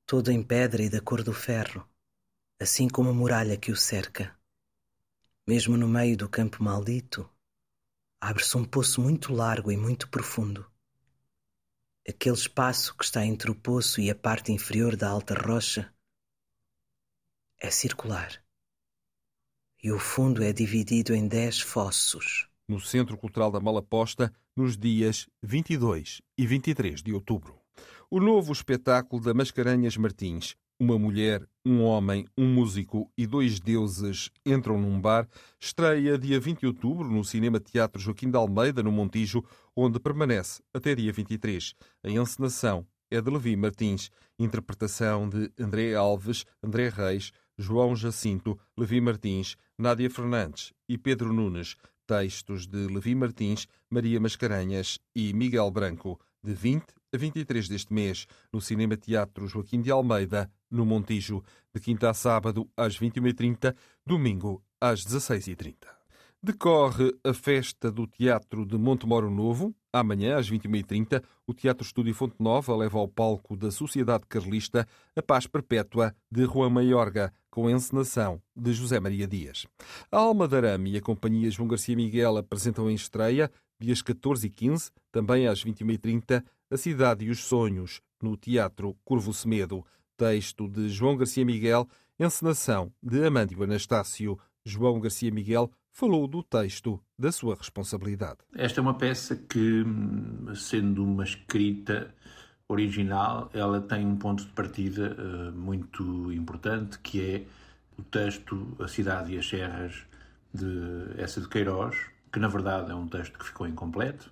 todo 0.05 0.31
em 0.31 0.43
pedra 0.43 0.83
e 0.83 0.89
da 0.89 1.01
cor 1.01 1.23
do 1.23 1.33
ferro, 1.33 1.83
assim 2.59 2.88
como 2.88 3.09
a 3.09 3.13
muralha 3.13 3.57
que 3.57 3.71
o 3.71 3.75
cerca. 3.75 4.31
Mesmo 5.47 5.77
no 5.77 5.88
meio 5.88 6.15
do 6.15 6.29
campo 6.29 6.63
maldito, 6.63 7.27
abre-se 8.21 8.57
um 8.57 8.65
poço 8.65 9.01
muito 9.01 9.33
largo 9.33 9.71
e 9.71 9.77
muito 9.77 10.09
profundo. 10.09 10.69
Aquele 12.07 12.35
espaço 12.35 12.95
que 12.97 13.03
está 13.03 13.25
entre 13.25 13.51
o 13.51 13.55
poço 13.55 14.01
e 14.01 14.09
a 14.09 14.15
parte 14.15 14.51
inferior 14.51 14.95
da 14.95 15.09
alta 15.09 15.33
rocha 15.33 15.93
é 17.59 17.69
circular. 17.69 18.43
E 19.81 19.91
o 19.91 19.99
fundo 19.99 20.43
é 20.43 20.51
dividido 20.51 21.13
em 21.13 21.27
dez 21.27 21.59
fossos. 21.59 22.49
No 22.67 22.79
Centro 22.79 23.17
Cultural 23.17 23.51
da 23.51 23.59
Malaposta, 23.59 24.33
nos 24.55 24.77
dias 24.77 25.27
22 25.41 26.21
e 26.38 26.45
23 26.45 27.01
de 27.01 27.13
outubro. 27.13 27.59
O 28.09 28.19
novo 28.19 28.51
espetáculo 28.51 29.21
da 29.21 29.33
Mascarenhas 29.33 29.95
Martins, 29.95 30.55
uma 30.79 30.98
mulher, 30.98 31.45
um 31.65 31.83
homem, 31.83 32.25
um 32.38 32.48
músico 32.48 33.12
e 33.17 33.27
dois 33.27 33.59
deuses 33.59 34.31
entram 34.45 34.79
num 34.79 35.00
bar, 35.00 35.27
estreia 35.59 36.17
dia 36.17 36.39
20 36.39 36.62
de 36.62 36.67
outubro 36.67 37.09
no 37.09 37.24
Cinema 37.24 37.59
Teatro 37.59 38.01
Joaquim 38.01 38.31
de 38.31 38.38
Almeida, 38.38 38.81
no 38.81 38.91
Montijo, 38.91 39.43
onde 39.75 40.00
permanece 40.00 40.63
até 40.74 40.95
dia 40.95 41.12
23. 41.12 41.75
A 42.03 42.09
encenação 42.09 42.88
é 43.12 43.19
de 43.19 43.29
Levi 43.29 43.55
Martins, 43.57 44.09
interpretação 44.39 45.27
de 45.27 45.51
André 45.59 45.95
Alves, 45.95 46.45
André 46.63 46.88
Reis, 46.88 47.31
João 47.57 47.93
Jacinto, 47.95 48.57
Levi 48.77 49.01
Martins, 49.01 49.57
Nádia 49.77 50.09
Fernandes 50.09 50.71
e 50.88 50.98
Pedro 50.98 51.33
Nunes. 51.33 51.75
Textos 52.07 52.65
de 52.65 52.88
Levi 52.88 53.13
Martins, 53.13 53.67
Maria 53.88 54.19
Mascarenhas 54.19 54.98
e 55.15 55.31
Miguel 55.31 55.69
Branco, 55.69 56.19
de 56.43 56.55
20 56.55 56.83
a 57.13 57.17
23 57.17 57.67
deste 57.67 57.93
mês, 57.93 58.27
no 58.51 58.61
Cinema 58.61 58.95
Teatro 58.95 59.47
Joaquim 59.47 59.81
de 59.81 59.91
Almeida, 59.91 60.49
no 60.69 60.85
Montijo, 60.85 61.43
de 61.73 61.81
quinta 61.81 62.09
a 62.09 62.13
sábado 62.13 62.69
às 62.77 62.99
21h30, 62.99 63.75
domingo 64.05 64.63
às 64.79 65.03
16h30. 65.05 65.99
Decorre 66.41 67.13
a 67.21 67.33
festa 67.33 67.91
do 67.91 68.07
Teatro 68.07 68.65
de 68.65 68.77
Montemoro 68.77 69.29
Novo. 69.29 69.75
Amanhã, 69.91 70.37
às 70.37 70.49
21h30, 70.49 71.21
o 71.45 71.53
Teatro 71.53 71.85
Estúdio 71.85 72.13
Fonte 72.13 72.37
Nova 72.39 72.73
leva 72.77 72.97
ao 72.97 73.09
palco 73.09 73.57
da 73.57 73.69
Sociedade 73.69 74.23
Carlista 74.25 74.87
a 75.13 75.21
Paz 75.21 75.47
Perpétua 75.47 76.15
de 76.31 76.45
Juan 76.45 76.69
Maiorga, 76.69 77.33
com 77.51 77.69
encenação 77.69 78.41
de 78.55 78.71
José 78.71 79.01
Maria 79.01 79.27
Dias. 79.27 79.65
A 80.09 80.17
Alma 80.17 80.47
da 80.47 80.55
Arame 80.55 80.91
e 80.91 80.97
a 80.97 81.01
Companhia 81.01 81.51
João 81.51 81.67
Garcia 81.67 81.93
Miguel 81.93 82.37
apresentam 82.37 82.89
em 82.89 82.93
estreia, 82.93 83.51
dias 83.79 84.01
14 84.01 84.45
e 84.45 84.50
15, 84.50 84.91
também 85.12 85.48
às 85.48 85.63
21h30, 85.63 86.43
A 86.69 86.77
Cidade 86.77 87.25
e 87.25 87.29
os 87.29 87.43
Sonhos, 87.43 88.01
no 88.21 88.36
Teatro 88.36 88.95
Curvo 89.03 89.33
Semedo. 89.33 89.86
Texto 90.17 90.67
de 90.67 90.89
João 90.89 91.15
Garcia 91.15 91.45
Miguel, 91.45 91.88
encenação 92.19 92.91
de 93.01 93.25
Amândio 93.25 93.63
Anastácio. 93.63 94.38
João 94.65 95.00
Garcia 95.00 95.31
Miguel 95.31 95.71
falou 95.91 96.27
do 96.27 96.43
texto 96.43 97.01
da 97.17 97.31
sua 97.31 97.55
responsabilidade. 97.55 98.39
Esta 98.53 98.79
é 98.79 98.81
uma 98.81 98.93
peça 98.93 99.36
que, 99.36 99.83
sendo 100.55 101.03
uma 101.03 101.24
escrita 101.24 102.13
original, 102.67 103.50
ela 103.53 103.81
tem 103.81 104.05
um 104.05 104.15
ponto 104.15 104.45
de 104.45 104.51
partida 104.51 105.15
uh, 105.17 105.51
muito 105.57 106.31
importante, 106.31 107.00
que 107.00 107.21
é 107.21 107.45
o 107.98 108.03
texto 108.03 108.75
A 108.79 108.88
Cidade 108.88 109.33
e 109.33 109.39
as 109.39 109.48
Serras, 109.48 110.05
de 110.53 110.67
Essa 111.17 111.41
de 111.41 111.48
Queiroz, 111.48 111.95
que 112.31 112.39
na 112.39 112.48
verdade 112.48 112.91
é 112.91 112.95
um 112.95 113.07
texto 113.07 113.38
que 113.38 113.45
ficou 113.45 113.67
incompleto, 113.67 114.31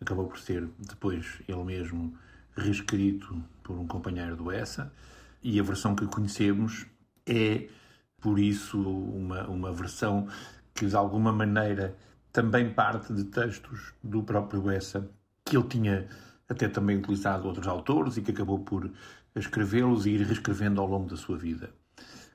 acabou 0.00 0.26
por 0.26 0.38
ser 0.38 0.68
depois 0.78 1.40
ele 1.48 1.64
mesmo 1.64 2.14
reescrito 2.56 3.42
por 3.62 3.78
um 3.78 3.86
companheiro 3.86 4.36
do 4.36 4.50
Essa, 4.50 4.92
e 5.42 5.58
a 5.58 5.62
versão 5.62 5.94
que 5.94 6.06
conhecemos 6.06 6.86
é, 7.26 7.68
por 8.20 8.38
isso, 8.38 8.78
uma, 8.80 9.46
uma 9.46 9.72
versão 9.72 10.28
que 10.74 10.86
de 10.86 10.96
alguma 10.96 11.32
maneira 11.32 11.96
também 12.32 12.72
parte 12.72 13.12
de 13.12 13.24
textos 13.24 13.92
do 14.02 14.22
próprio 14.22 14.70
Essa, 14.70 15.08
que 15.44 15.56
ele 15.56 15.68
tinha 15.68 16.08
até 16.48 16.68
também 16.68 16.98
utilizado 16.98 17.46
outros 17.46 17.66
autores 17.66 18.16
e 18.16 18.22
que 18.22 18.30
acabou 18.30 18.58
por 18.60 18.90
escrevê-los 19.34 20.06
e 20.06 20.10
ir 20.10 20.22
reescrevendo 20.22 20.80
ao 20.80 20.86
longo 20.86 21.08
da 21.08 21.16
sua 21.16 21.36
vida. 21.36 21.70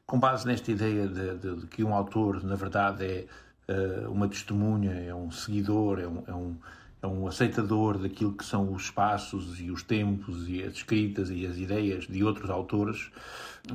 Com 0.06 0.20
base 0.20 0.48
nesta 0.48 0.72
ideia 0.72 1.08
de, 1.08 1.38
de, 1.38 1.56
de 1.58 1.68
que 1.68 1.84
um 1.84 1.94
autor, 1.94 2.44
na 2.44 2.56
verdade, 2.56 3.06
é 3.06 3.28
uh, 3.70 4.12
uma 4.12 4.28
testemunha, 4.28 4.92
é 4.92 5.14
um 5.14 5.30
seguidor, 5.30 6.00
é 6.00 6.08
um, 6.08 6.24
é, 6.28 6.34
um, 6.34 6.56
é 7.02 7.08
um 7.08 7.28
aceitador 7.28 7.98
daquilo 7.98 8.34
que 8.34 8.44
são 8.44 8.74
os 8.74 8.84
espaços 8.84 9.62
e 9.62 9.70
os 9.70 9.84
tempos 9.84 10.50
e 10.50 10.64
as 10.64 10.74
escritas 10.74 11.30
e 11.30 11.46
as 11.46 11.58
ideias 11.58 12.08
de 12.08 12.24
outros 12.24 12.50
autores, 12.50 13.12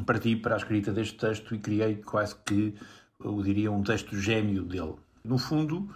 parti 0.04 0.36
para 0.36 0.54
a 0.54 0.58
escrita 0.58 0.92
deste 0.92 1.16
texto 1.16 1.54
e 1.54 1.58
criei 1.58 1.96
quase 1.96 2.34
que, 2.44 2.74
eu 3.22 3.40
diria, 3.42 3.70
um 3.70 3.82
texto 3.82 4.18
gêmeo 4.18 4.64
dele. 4.64 4.94
No 5.24 5.38
fundo, 5.38 5.88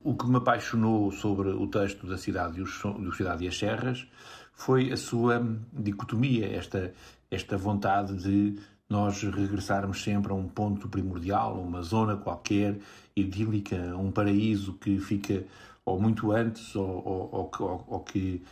o 0.00 0.14
que 0.14 0.26
me 0.26 0.36
apaixonou 0.36 1.10
sobre 1.10 1.50
o 1.50 1.66
texto 1.66 2.06
da 2.06 2.16
Cidade 2.16 2.58
e, 2.58 2.62
os, 2.62 2.80
do 2.80 3.12
Cidade 3.12 3.44
e 3.44 3.48
as 3.48 3.58
Serras 3.58 4.06
foi 4.54 4.92
a 4.92 4.96
sua 4.96 5.44
dicotomia, 5.72 6.46
esta, 6.46 6.92
esta 7.30 7.56
vontade 7.56 8.14
de 8.16 8.58
nós 8.92 9.22
regressarmos 9.22 10.02
sempre 10.02 10.32
a 10.32 10.34
um 10.34 10.46
ponto 10.46 10.86
primordial, 10.86 11.58
uma 11.58 11.82
zona 11.82 12.14
qualquer 12.14 12.78
idílica, 13.16 13.96
um 13.96 14.12
paraíso 14.12 14.74
que 14.74 15.00
fica 15.00 15.44
ou 15.82 15.98
muito 15.98 16.30
antes 16.30 16.76
ou, 16.76 16.86
ou, 16.86 17.50
ou, 17.58 17.84
ou 17.88 18.00
que, 18.00 18.42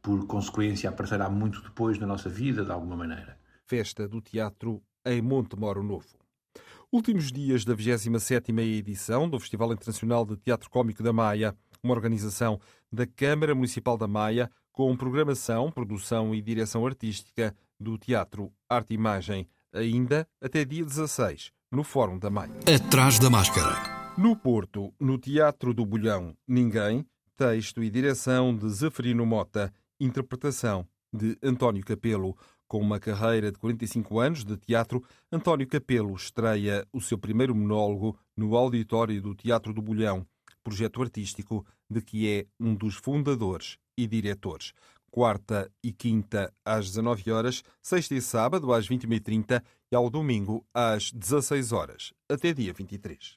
por 0.00 0.26
consequência, 0.26 0.88
aparecerá 0.88 1.28
muito 1.28 1.60
depois 1.60 1.98
na 1.98 2.06
nossa 2.06 2.30
vida, 2.30 2.64
de 2.64 2.72
alguma 2.72 2.96
maneira. 2.96 3.38
Festa 3.66 4.08
do 4.08 4.22
Teatro 4.22 4.82
em 5.04 5.20
Monte 5.20 5.56
Moro 5.56 5.82
Novo. 5.82 6.08
Últimos 6.90 7.30
dias 7.30 7.62
da 7.64 7.74
27ª 7.74 8.60
edição 8.60 9.28
do 9.28 9.38
Festival 9.38 9.74
Internacional 9.74 10.24
de 10.24 10.36
Teatro 10.38 10.70
Cómico 10.70 11.02
da 11.02 11.12
Maia, 11.12 11.54
uma 11.82 11.92
organização 11.92 12.58
da 12.90 13.06
Câmara 13.06 13.54
Municipal 13.54 13.98
da 13.98 14.08
Maia, 14.08 14.50
com 14.72 14.96
programação, 14.96 15.70
produção 15.70 16.34
e 16.34 16.40
direção 16.40 16.86
artística 16.86 17.54
do 17.78 17.98
Teatro 17.98 18.50
Arte 18.68 18.92
e 18.92 18.94
Imagem, 18.94 19.46
ainda 19.72 20.28
até 20.40 20.64
dia 20.64 20.84
16, 20.84 21.52
no 21.70 21.82
Fórum 21.82 22.18
da 22.18 22.30
Maia. 22.30 22.52
Atrás 22.74 23.18
da 23.18 23.30
máscara. 23.30 24.14
No 24.16 24.36
Porto, 24.36 24.92
no 25.00 25.18
Teatro 25.18 25.72
do 25.72 25.86
Bolhão, 25.86 26.36
Ninguém, 26.46 27.06
texto 27.36 27.82
e 27.82 27.90
direção 27.90 28.54
de 28.54 28.68
Zeferino 28.68 29.24
Mota, 29.24 29.72
interpretação 29.98 30.86
de 31.12 31.36
António 31.42 31.84
Capelo, 31.84 32.36
com 32.68 32.78
uma 32.78 32.98
carreira 32.98 33.52
de 33.52 33.58
45 33.58 34.18
anos 34.18 34.44
de 34.44 34.56
teatro, 34.56 35.02
António 35.30 35.66
Capelo 35.66 36.14
estreia 36.14 36.86
o 36.92 37.00
seu 37.00 37.18
primeiro 37.18 37.54
monólogo 37.54 38.18
no 38.36 38.56
auditório 38.56 39.20
do 39.20 39.34
Teatro 39.34 39.74
do 39.74 39.82
Bolhão, 39.82 40.26
projeto 40.64 41.02
artístico 41.02 41.66
de 41.90 42.00
que 42.00 42.28
é 42.28 42.46
um 42.58 42.74
dos 42.74 42.94
fundadores 42.94 43.76
e 43.96 44.06
diretores. 44.06 44.72
Quarta 45.14 45.70
e 45.84 45.92
quinta 45.92 46.50
às 46.64 46.86
19 46.86 47.30
horas, 47.30 47.62
sexta 47.82 48.14
e 48.14 48.22
sábado 48.22 48.72
às 48.72 48.88
21h30 48.88 49.62
e 49.90 49.94
ao 49.94 50.08
domingo 50.08 50.64
às 50.72 51.12
16 51.12 51.70
horas, 51.70 52.14
até 52.30 52.54
dia 52.54 52.72
23. 52.72 53.36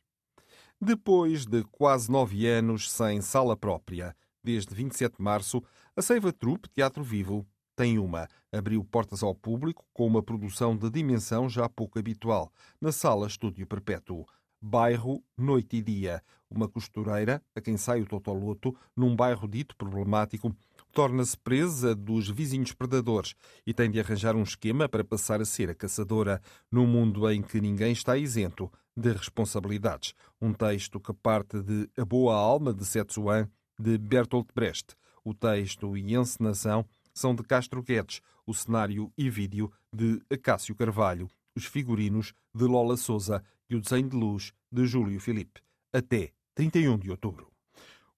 Depois 0.79 1.46
de 1.46 1.65
quase 1.65 2.10
nove 2.10 2.48
anos 2.48 2.89
sem 2.89 3.20
sala 3.20 3.58
própria, 3.58 4.15
desde 4.41 4.74
27 4.74 5.17
de 5.17 5.22
março, 5.22 5.62
a 5.98 6.01
Seiva 6.01 6.32
Trupe 6.32 6.70
Teatro 6.70 7.03
Vivo 7.03 7.46
tem 7.75 8.00
uma. 8.00 8.29
Abriu 8.53 8.82
portas 8.86 9.22
ao 9.22 9.36
público 9.36 9.84
com 9.94 10.08
uma 10.08 10.24
produção 10.24 10.77
de 10.77 10.89
dimensão 10.89 11.50
já 11.50 11.67
pouco 11.67 12.00
habitual, 12.00 12.53
na 12.79 12.94
Sala 12.94 13.27
Estúdio 13.27 13.67
Perpétuo. 13.67 14.25
Bairro 14.62 15.22
Noite 15.38 15.75
e 15.75 15.82
Dia. 15.82 16.24
Uma 16.50 16.70
costureira, 16.70 17.44
a 17.53 17.60
quem 17.60 17.75
sai 17.75 18.01
o 18.01 18.05
totoloto, 18.05 18.74
num 18.96 19.13
bairro 19.13 19.48
dito 19.48 19.75
problemático, 19.75 20.55
torna-se 20.96 21.38
presa 21.38 21.94
dos 21.94 22.30
vizinhos 22.30 22.72
predadores 22.72 23.36
e 23.68 23.74
tem 23.74 23.92
de 23.92 24.00
arranjar 24.00 24.34
um 24.34 24.44
esquema 24.44 24.88
para 24.88 25.04
passar 25.04 25.42
a 25.42 25.46
ser 25.46 25.70
a 25.70 25.75
caçadora, 25.75 26.42
num 26.72 26.88
mundo 26.88 27.30
em 27.30 27.42
que 27.42 27.60
ninguém 27.60 27.92
está 27.92 28.18
isento 28.18 28.72
de 28.96 29.12
responsabilidades. 29.12 30.14
Um 30.42 30.54
texto 30.54 30.98
que 30.98 31.14
parte 31.14 31.62
de 31.62 31.90
A 31.98 32.06
Boa 32.06 32.34
Alma 32.36 32.74
de 32.74 32.86
Setsuan, 32.86 33.50
de 33.78 33.98
Bertolt 33.98 34.48
Brecht. 34.56 34.96
O 35.22 35.34
texto 35.34 35.98
e 35.98 36.16
encenação 36.16 36.86
são 37.14 37.36
de 37.36 37.44
Castro 37.44 37.84
Guedes, 37.84 38.22
o 38.48 38.54
cenário 38.54 39.12
e 39.18 39.30
vídeo 39.30 39.70
de 39.94 40.22
Acácio 40.32 40.74
Carvalho, 40.75 41.28
os 41.54 41.66
figurinos 41.66 42.34
de 42.54 42.64
Lola 42.64 42.96
Souza 42.96 43.44
e 43.70 43.75
o 43.75 43.82
desenho 43.82 44.08
de 44.08 44.16
luz 44.16 44.54
de 44.72 44.86
Júlio 44.86 45.20
Filipe. 45.20 45.60
Até 45.92 46.32
31 46.54 46.98
de 46.98 47.12
outubro. 47.12 47.55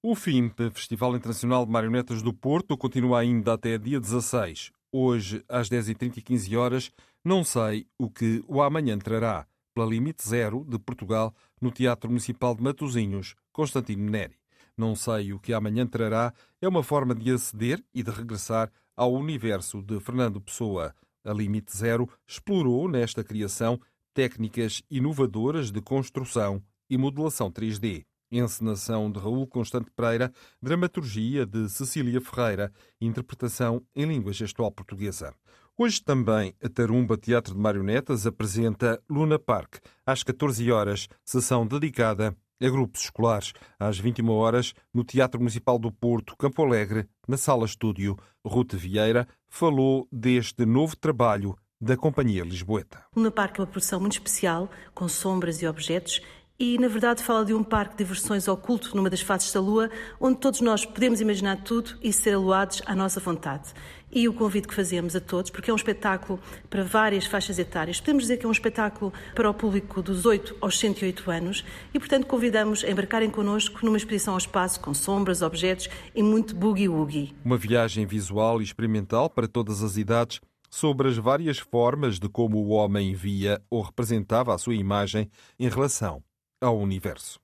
O 0.03 0.13
FIMP, 0.13 0.69
Festival 0.71 1.15
Internacional 1.15 1.65
de 1.65 1.71
Marionetas 1.71 2.21
do 2.21 2.31
Porto, 2.31 2.77
continua 2.77 3.19
ainda 3.19 3.53
até 3.53 3.79
dia 3.79 3.99
16. 3.99 4.71
Hoje, 4.91 5.43
às 5.49 5.67
10h30 5.69 6.17
e 6.17 6.21
15 6.21 6.55
horas, 6.55 6.91
não 7.25 7.43
sei 7.43 7.87
o 7.97 8.07
que 8.07 8.43
o 8.47 8.61
amanhã 8.61 8.97
trará. 8.99 9.47
Pela 9.73 9.89
Limite 9.89 10.27
Zero 10.27 10.63
de 10.69 10.77
Portugal, 10.77 11.33
no 11.59 11.71
Teatro 11.71 12.11
Municipal 12.11 12.55
de 12.55 12.61
Matosinhos, 12.61 13.33
Constantino 13.51 14.07
Neri. 14.07 14.37
Não 14.77 14.95
sei 14.95 15.33
o 15.33 15.39
que 15.39 15.51
amanhã 15.51 15.87
trará 15.87 16.31
é 16.61 16.67
uma 16.67 16.83
forma 16.83 17.15
de 17.15 17.31
aceder 17.31 17.83
e 17.91 18.03
de 18.03 18.11
regressar 18.11 18.71
ao 18.95 19.11
universo 19.11 19.81
de 19.81 19.99
Fernando 19.99 20.39
Pessoa. 20.39 20.93
A 21.25 21.33
Limite 21.33 21.75
Zero 21.75 22.07
explorou 22.27 22.87
nesta 22.87 23.23
criação 23.23 23.79
técnicas 24.13 24.83
inovadoras 24.91 25.71
de 25.71 25.81
construção 25.81 26.61
e 26.87 26.97
modelação 26.99 27.51
3D. 27.51 28.05
Encenação 28.31 29.11
de 29.11 29.19
Raul 29.19 29.47
Constante 29.47 29.89
Pereira, 29.95 30.31
dramaturgia 30.61 31.45
de 31.45 31.69
Cecília 31.69 32.19
Ferreira, 32.19 32.71
interpretação 32.99 33.81
em 33.95 34.05
língua 34.05 34.33
gestual 34.33 34.71
portuguesa. 34.71 35.33
Hoje 35.77 36.01
também 36.01 36.55
a 36.63 36.67
Tarumba 36.67 37.15
Teatro 37.17 37.53
de 37.53 37.59
Marionetas 37.59 38.25
apresenta 38.25 38.99
Luna 39.09 39.37
Park, 39.37 39.75
às 40.05 40.23
14 40.23 40.71
horas, 40.71 41.07
sessão 41.23 41.67
dedicada 41.67 42.35
a 42.59 42.69
grupos 42.69 43.03
escolares, 43.03 43.53
às 43.79 43.99
21 43.99 44.29
horas, 44.31 44.73
no 44.93 45.03
Teatro 45.03 45.39
Municipal 45.39 45.77
do 45.77 45.91
Porto, 45.91 46.35
Campo 46.35 46.63
Alegre, 46.63 47.07
na 47.27 47.37
Sala 47.37 47.65
Estúdio. 47.65 48.17
Ruth 48.43 48.73
Vieira 48.73 49.27
falou 49.47 50.07
deste 50.11 50.65
novo 50.65 50.95
trabalho 50.95 51.55
da 51.79 51.95
Companhia 51.95 52.43
Lisboeta. 52.43 53.03
Luna 53.15 53.29
Park 53.29 53.59
é 53.59 53.61
uma 53.61 53.67
produção 53.67 53.99
muito 53.99 54.13
especial, 54.13 54.69
com 54.95 55.07
sombras 55.07 55.61
e 55.61 55.67
objetos, 55.67 56.21
e, 56.59 56.77
na 56.79 56.87
verdade, 56.87 57.21
fala 57.21 57.45
de 57.45 57.53
um 57.53 57.63
parque 57.63 57.91
de 57.91 58.03
diversões 58.03 58.47
oculto 58.47 58.95
numa 58.95 59.09
das 59.09 59.21
faces 59.21 59.51
da 59.53 59.59
Lua, 59.59 59.91
onde 60.19 60.39
todos 60.39 60.59
nós 60.59 60.85
podemos 60.85 61.21
imaginar 61.21 61.57
tudo 61.57 61.91
e 62.01 62.11
ser 62.11 62.33
aluados 62.33 62.81
à 62.85 62.95
nossa 62.95 63.19
vontade. 63.19 63.71
E 64.11 64.27
o 64.27 64.33
convite 64.33 64.67
que 64.67 64.73
fazemos 64.73 65.15
a 65.15 65.19
todos, 65.19 65.51
porque 65.51 65.69
é 65.69 65.73
um 65.73 65.77
espetáculo 65.77 66.39
para 66.69 66.83
várias 66.83 67.25
faixas 67.25 67.59
etárias, 67.59 67.99
podemos 67.99 68.23
dizer 68.23 68.37
que 68.37 68.45
é 68.45 68.49
um 68.49 68.51
espetáculo 68.51 69.13
para 69.35 69.49
o 69.49 69.53
público 69.53 70.01
dos 70.01 70.25
8 70.25 70.55
aos 70.59 70.79
108 70.79 71.29
anos 71.29 71.63
e, 71.93 71.99
portanto, 71.99 72.25
convidamos 72.25 72.83
a 72.83 72.89
embarcarem 72.89 73.29
connosco 73.29 73.85
numa 73.85 73.97
expedição 73.97 74.33
ao 74.33 74.39
espaço 74.39 74.79
com 74.79 74.93
sombras, 74.93 75.43
objetos 75.43 75.89
e 76.15 76.23
muito 76.23 76.55
boogie-woogie. 76.55 77.35
Uma 77.45 77.57
viagem 77.57 78.05
visual 78.07 78.61
e 78.61 78.63
experimental 78.63 79.29
para 79.29 79.47
todas 79.47 79.83
as 79.83 79.97
idades 79.97 80.39
sobre 80.71 81.09
as 81.09 81.17
várias 81.17 81.59
formas 81.59 82.17
de 82.19 82.27
como 82.27 82.57
o 82.57 82.69
homem 82.69 83.13
via 83.13 83.61
ou 83.69 83.81
representava 83.81 84.55
a 84.55 84.57
sua 84.57 84.73
imagem 84.73 85.29
em 85.59 85.69
relação 85.69 86.23
ao 86.61 86.77
universo. 86.77 87.39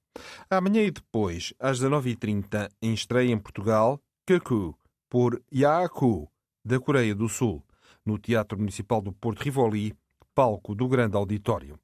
Amanhã 0.49 0.83
e 0.83 0.91
depois, 0.91 1.53
às 1.59 1.79
19h30, 1.79 2.69
em 2.81 2.93
estreia 2.93 3.31
em 3.31 3.37
Portugal, 3.37 3.99
Kaku, 4.25 4.77
por 5.09 5.41
Yaaku, 5.53 6.29
da 6.63 6.79
Coreia 6.79 7.13
do 7.13 7.27
Sul, 7.27 7.63
no 8.05 8.17
Teatro 8.17 8.57
Municipal 8.57 9.01
do 9.01 9.11
Porto 9.11 9.41
Rivoli, 9.41 9.93
palco 10.33 10.75
do 10.75 10.87
grande 10.87 11.17
auditório. 11.17 11.79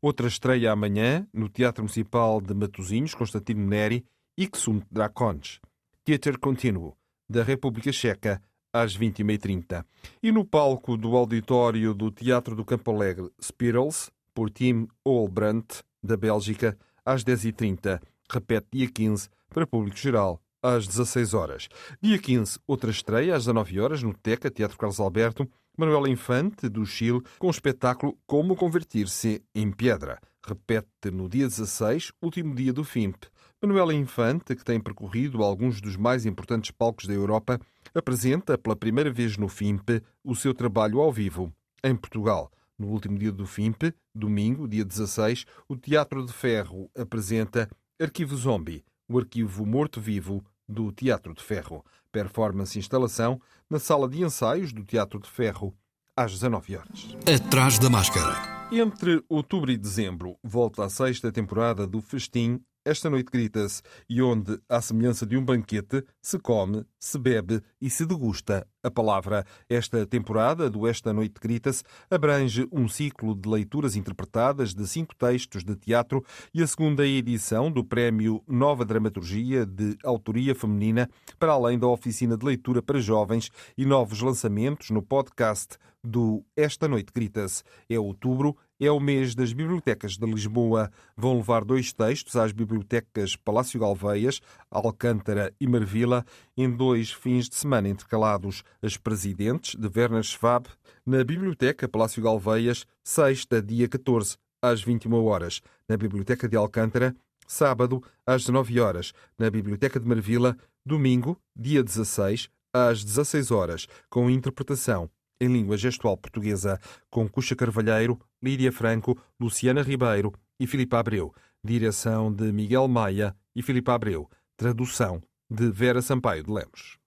Outra 0.00 0.28
estreia 0.28 0.72
amanhã, 0.72 1.26
no 1.32 1.48
Teatro 1.48 1.82
Municipal 1.82 2.40
de 2.40 2.52
Matosinhos, 2.52 3.14
Constantino 3.14 3.66
Neri, 3.66 4.04
Ixum 4.36 4.82
Dracones, 4.90 5.60
Theater 6.04 6.38
Continuo, 6.38 6.96
da 7.28 7.42
República 7.42 7.90
Checa, 7.90 8.42
às 8.72 8.98
21h30. 8.98 9.84
E 10.22 10.32
no 10.32 10.44
palco 10.44 10.96
do 10.96 11.16
auditório 11.16 11.94
do 11.94 12.10
Teatro 12.10 12.56
do 12.56 12.64
Campo 12.64 12.90
Alegre, 12.90 13.30
Spirals, 13.40 14.10
por 14.34 14.50
Tim 14.50 14.88
Olbrandt, 15.04 15.84
da 16.04 16.16
Bélgica, 16.16 16.76
às 17.04 17.24
10h30. 17.24 18.00
Repete 18.30 18.66
dia 18.72 18.90
15, 18.90 19.28
para 19.48 19.66
público 19.66 19.96
geral, 19.96 20.40
às 20.62 20.86
16 20.86 21.34
horas. 21.34 21.68
Dia 22.00 22.18
15, 22.18 22.58
outra 22.66 22.90
estreia, 22.90 23.34
às 23.34 23.44
19 23.44 23.80
horas, 23.80 24.02
no 24.02 24.14
Teca, 24.14 24.50
Teatro 24.50 24.78
Carlos 24.78 25.00
Alberto, 25.00 25.48
Manuela 25.76 26.08
Infante, 26.08 26.68
do 26.68 26.86
Chile, 26.86 27.20
com 27.38 27.48
o 27.48 27.50
espetáculo 27.50 28.16
Como 28.26 28.54
Convertir-se 28.54 29.42
em 29.54 29.72
Pedra. 29.72 30.20
Repete 30.46 31.10
no 31.10 31.28
dia 31.28 31.48
16, 31.48 32.12
último 32.22 32.54
dia 32.54 32.72
do 32.72 32.84
FIMP. 32.84 33.24
Manuela 33.60 33.94
Infante, 33.94 34.54
que 34.54 34.64
tem 34.64 34.78
percorrido 34.78 35.42
alguns 35.42 35.80
dos 35.80 35.96
mais 35.96 36.26
importantes 36.26 36.70
palcos 36.70 37.06
da 37.06 37.14
Europa, 37.14 37.58
apresenta 37.94 38.58
pela 38.58 38.76
primeira 38.76 39.10
vez 39.10 39.36
no 39.36 39.48
FIMP 39.48 40.02
o 40.22 40.36
seu 40.36 40.52
trabalho 40.52 41.00
ao 41.00 41.10
vivo, 41.10 41.52
em 41.82 41.96
Portugal. 41.96 42.50
No 42.76 42.88
último 42.88 43.16
dia 43.16 43.30
do 43.30 43.46
FIMP, 43.46 43.94
domingo, 44.12 44.66
dia 44.66 44.84
16, 44.84 45.46
o 45.68 45.76
Teatro 45.76 46.26
de 46.26 46.32
Ferro 46.32 46.90
apresenta 46.96 47.70
Arquivo 48.00 48.36
Zombie, 48.36 48.84
o 49.08 49.16
arquivo 49.16 49.64
morto-vivo 49.64 50.44
do 50.68 50.90
Teatro 50.90 51.32
de 51.34 51.42
Ferro. 51.42 51.84
Performance 52.10 52.76
e 52.76 52.80
instalação 52.80 53.40
na 53.70 53.78
sala 53.78 54.08
de 54.08 54.22
ensaios 54.22 54.72
do 54.72 54.84
Teatro 54.84 55.20
de 55.20 55.30
Ferro, 55.30 55.72
às 56.16 56.32
19 56.32 56.76
horas. 56.76 57.16
Atrás 57.32 57.78
da 57.78 57.88
máscara. 57.88 58.54
Entre 58.72 59.22
outubro 59.28 59.70
e 59.70 59.76
dezembro, 59.76 60.36
volta 60.42 60.84
a 60.84 60.90
sexta 60.90 61.30
temporada 61.30 61.86
do 61.86 62.00
Festim 62.00 62.60
esta 62.84 63.08
noite 63.08 63.30
grita-se, 63.32 63.82
e 64.08 64.20
onde, 64.20 64.58
à 64.68 64.80
semelhança 64.80 65.24
de 65.24 65.36
um 65.36 65.44
banquete, 65.44 66.04
se 66.20 66.38
come, 66.38 66.84
se 66.98 67.18
bebe 67.18 67.62
e 67.80 67.88
se 67.88 68.04
degusta 68.04 68.66
a 68.82 68.90
palavra. 68.90 69.46
Esta 69.68 70.06
temporada 70.06 70.68
do 70.68 70.86
Esta 70.86 71.12
Noite 71.12 71.40
Grita-se 71.40 71.82
abrange 72.10 72.68
um 72.70 72.86
ciclo 72.86 73.34
de 73.34 73.48
leituras 73.48 73.96
interpretadas 73.96 74.74
de 74.74 74.86
cinco 74.86 75.16
textos 75.16 75.64
de 75.64 75.74
teatro 75.74 76.22
e 76.52 76.62
a 76.62 76.66
segunda 76.66 77.06
edição 77.06 77.70
do 77.70 77.82
Prémio 77.82 78.42
Nova 78.46 78.84
Dramaturgia 78.84 79.64
de 79.64 79.96
Autoria 80.04 80.54
Feminina, 80.54 81.08
para 81.38 81.52
além 81.52 81.78
da 81.78 81.86
oficina 81.86 82.36
de 82.36 82.44
leitura 82.44 82.82
para 82.82 83.00
jovens 83.00 83.50
e 83.78 83.86
novos 83.86 84.20
lançamentos 84.20 84.90
no 84.90 85.02
podcast 85.02 85.78
do 86.04 86.44
Esta 86.54 86.86
Noite 86.86 87.12
Grita-se. 87.14 87.62
É 87.88 87.98
outubro 87.98 88.54
é 88.84 88.90
o 88.90 89.00
mês 89.00 89.34
das 89.34 89.52
bibliotecas 89.52 90.16
de 90.16 90.26
Lisboa. 90.26 90.90
Vão 91.16 91.36
levar 91.36 91.64
dois 91.64 91.92
textos 91.92 92.36
às 92.36 92.52
bibliotecas 92.52 93.34
Palácio 93.36 93.80
Galveias, 93.80 94.40
Alcântara 94.70 95.54
e 95.60 95.66
Marvila, 95.66 96.24
em 96.56 96.70
dois 96.70 97.10
fins 97.10 97.48
de 97.48 97.54
semana 97.54 97.88
intercalados. 97.88 98.62
As 98.82 98.96
Presidentes, 98.96 99.74
de 99.74 99.90
Werner 99.96 100.22
Schwab, 100.22 100.68
na 101.06 101.24
Biblioteca 101.24 101.88
Palácio 101.88 102.22
Galveias, 102.22 102.86
sexta, 103.02 103.62
dia 103.62 103.88
14, 103.88 104.36
às 104.60 104.82
21 104.82 105.24
horas. 105.24 105.62
Na 105.88 105.96
Biblioteca 105.96 106.48
de 106.48 106.56
Alcântara, 106.56 107.16
sábado, 107.46 108.02
às 108.26 108.42
19 108.42 108.80
horas. 108.80 109.12
Na 109.38 109.48
Biblioteca 109.50 109.98
de 109.98 110.06
Marvila, 110.06 110.56
domingo, 110.84 111.40
dia 111.56 111.82
16, 111.82 112.50
às 112.72 113.02
16 113.02 113.50
horas, 113.50 113.86
com 114.10 114.28
interpretação 114.28 115.10
em 115.40 115.48
língua 115.48 115.76
gestual 115.76 116.16
portuguesa, 116.16 116.80
com 117.10 117.28
Cuxa 117.28 117.56
Carvalheiro, 117.56 118.18
Lídia 118.42 118.72
Franco, 118.72 119.18
Luciana 119.38 119.82
Ribeiro 119.82 120.32
e 120.58 120.66
Filipe 120.66 120.96
Abreu. 120.96 121.34
Direção 121.62 122.32
de 122.32 122.52
Miguel 122.52 122.86
Maia 122.88 123.34
e 123.54 123.62
Filipe 123.62 123.90
Abreu. 123.90 124.28
Tradução 124.56 125.20
de 125.50 125.70
Vera 125.70 126.02
Sampaio 126.02 126.44
de 126.44 126.50
Lemos. 126.50 126.98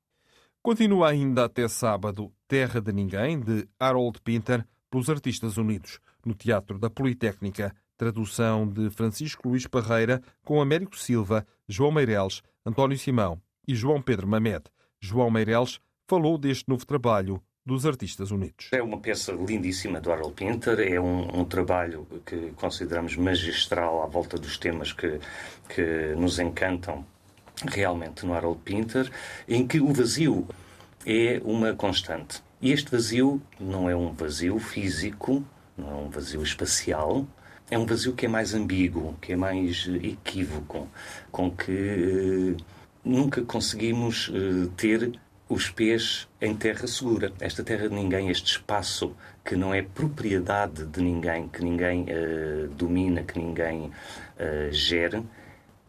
Continua 0.62 1.10
ainda 1.10 1.46
até 1.46 1.68
sábado 1.68 2.32
Terra 2.48 2.82
de 2.82 2.92
Ninguém, 2.92 3.40
de 3.40 3.68
Harold 3.80 4.20
Pinter, 4.22 4.66
pelos 4.90 5.10
Artistas 5.10 5.58
Unidos, 5.58 6.00
no 6.26 6.34
Teatro 6.34 6.78
da 6.78 6.90
Politécnica. 6.90 7.74
Tradução 7.98 8.68
de 8.68 8.90
Francisco 8.92 9.50
Luís 9.50 9.66
Parreira, 9.66 10.22
com 10.44 10.62
Américo 10.62 10.98
Silva, 10.98 11.46
João 11.68 11.92
Meireles, 11.92 12.44
António 12.66 12.98
Simão 12.98 13.42
e 13.68 13.74
João 13.74 14.02
Pedro 14.02 14.28
Mamed. 14.28 14.66
João 15.00 15.32
Meireles 15.32 15.80
falou 16.08 16.38
deste 16.38 16.68
novo 16.68 16.86
trabalho 16.86 17.42
dos 17.68 17.86
Artistas 17.86 18.32
Unidos. 18.32 18.70
É 18.72 18.82
uma 18.82 18.98
peça 18.98 19.34
lindíssima 19.34 20.00
do 20.00 20.10
Harold 20.10 20.34
Pinter, 20.34 20.80
é 20.80 20.98
um, 21.02 21.42
um, 21.42 21.44
trabalho 21.44 22.08
que 22.26 22.54
consideramos 22.56 23.18
magistral 23.18 24.02
à 24.02 24.06
volta 24.06 24.38
dos 24.38 24.58
temas 24.58 24.94
que, 24.94 25.20
que 25.68 26.16
nos 26.16 26.40
encantam 26.40 27.06
realmente 27.66 28.26
no 28.26 28.34
Harold 28.34 28.62
Pinter, 28.64 29.12
em 29.50 29.68
que 29.68 29.82
o 29.82 29.92
vazio 29.92 30.48
é 31.06 31.42
uma 31.44 31.74
constante. 31.74 32.42
E 32.62 32.72
este 32.72 32.90
vazio 32.90 33.42
não 33.60 33.90
é 33.90 33.96
um 33.96 34.14
vazio 34.14 34.58
físico, 34.60 35.44
não 35.78 35.90
é 35.90 35.96
um 35.96 36.10
vazio 36.10 36.42
espacial, 36.42 37.28
é 37.70 37.78
um 37.78 37.86
vazio 37.86 38.14
que 38.14 38.28
é 38.28 38.30
mais 38.30 38.54
ambíguo, 38.54 39.18
que 39.22 39.34
é 39.34 39.36
mais 39.36 39.90
equívoco, 40.02 40.88
com 41.30 41.52
que 41.52 42.56
eh, 42.58 42.64
nunca 43.04 43.42
conseguimos 43.42 44.32
eh, 44.34 44.70
ter 44.78 45.20
os 45.50 45.70
pés 45.70 46.28
em 46.42 46.56
terra 46.56 46.88
segura. 46.88 47.32
Esta 47.40 47.64
terra 47.64 47.88
de 47.88 47.96
ninguém, 47.96 48.30
este 48.30 48.52
espaço 48.52 49.16
que 49.44 49.56
não 49.56 49.74
é 49.74 49.82
propriedade 49.82 50.86
de 50.86 51.02
ninguém, 51.02 51.48
que 51.48 51.64
ninguém 51.64 52.04
uh, 52.04 52.68
domina, 52.70 53.24
que 53.24 53.40
ninguém 53.40 53.86
uh, 53.86 54.72
gere, 54.72 55.24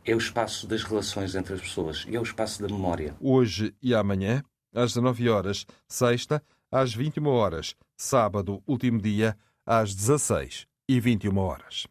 é 0.05 0.15
o 0.15 0.19
espaço 0.19 0.67
das 0.67 0.83
relações 0.83 1.35
entre 1.35 1.55
as 1.55 1.61
pessoas 1.61 2.07
e 2.09 2.17
é 2.17 2.21
o 2.21 2.23
espaço 2.23 2.63
da 2.63 2.69
memória. 2.69 3.15
Hoje 3.21 3.75
e 3.83 3.95
amanhã, 3.95 4.43
às 4.75 4.93
19 4.95 5.29
horas, 5.29 5.67
sexta, 5.89 6.43
às 6.71 6.95
21 6.95 7.27
horas, 7.27 7.75
sábado, 7.97 8.63
último 8.67 9.01
dia, 9.01 9.37
às 9.67 9.95
16 9.95 10.67
e 10.89 11.01
21 11.01 11.37
horas. 11.39 11.87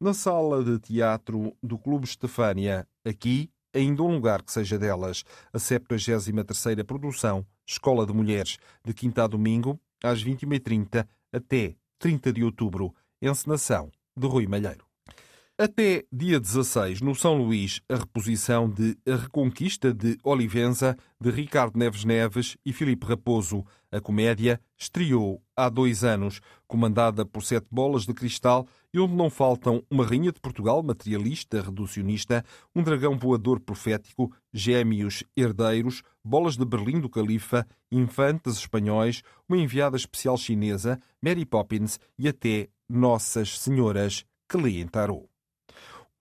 Na 0.00 0.14
sala 0.14 0.62
de 0.62 0.78
teatro 0.78 1.56
do 1.62 1.78
Clube 1.78 2.06
Estefânia, 2.06 2.86
aqui, 3.04 3.50
ainda 3.74 4.02
um 4.02 4.14
lugar 4.14 4.42
que 4.42 4.52
seja 4.52 4.78
delas. 4.78 5.24
A 5.52 5.58
73ª 5.58 6.84
produção 6.84 7.46
Escola 7.66 8.06
de 8.06 8.12
Mulheres, 8.12 8.58
de 8.84 8.92
quinta 8.92 9.24
a 9.24 9.26
domingo, 9.26 9.78
às 10.02 10.24
21h30 10.24 11.06
até 11.32 11.76
30 11.98 12.32
de 12.32 12.44
outubro. 12.44 12.94
Encenação 13.22 13.90
de 14.16 14.26
Rui 14.26 14.46
Malheiro. 14.46 14.90
Até 15.62 16.04
dia 16.10 16.40
16, 16.40 17.02
no 17.02 17.14
São 17.14 17.36
Luís, 17.36 17.82
a 17.86 17.96
reposição 17.96 18.66
de 18.66 18.96
A 19.06 19.14
Reconquista 19.14 19.92
de 19.92 20.16
Olivenza, 20.24 20.96
de 21.20 21.30
Ricardo 21.30 21.78
Neves 21.78 22.02
Neves 22.02 22.56
e 22.64 22.72
Filipe 22.72 23.04
Raposo. 23.04 23.62
A 23.92 24.00
comédia 24.00 24.58
estreou 24.78 25.42
há 25.54 25.68
dois 25.68 26.02
anos, 26.02 26.40
comandada 26.70 27.26
por 27.26 27.42
sete 27.42 27.66
bolas 27.68 28.06
de 28.06 28.14
cristal 28.14 28.64
e 28.94 29.00
onde 29.00 29.12
não 29.12 29.28
faltam 29.28 29.82
uma 29.90 30.06
rainha 30.06 30.30
de 30.30 30.40
Portugal 30.40 30.80
materialista, 30.84 31.60
reducionista, 31.60 32.44
um 32.72 32.80
dragão 32.80 33.18
voador 33.18 33.58
profético, 33.58 34.32
gêmeos 34.52 35.24
herdeiros, 35.36 36.02
bolas 36.24 36.56
de 36.56 36.64
Berlim 36.64 37.00
do 37.00 37.10
Califa, 37.10 37.66
infantes 37.90 38.54
espanhóis, 38.54 39.20
uma 39.48 39.58
enviada 39.58 39.96
especial 39.96 40.36
chinesa, 40.38 41.00
Mary 41.20 41.44
Poppins 41.44 41.98
e 42.16 42.28
até 42.28 42.68
Nossas 42.88 43.58
Senhoras 43.58 44.24
que 44.48 44.56
leem 44.56 44.86
tarot. 44.86 45.29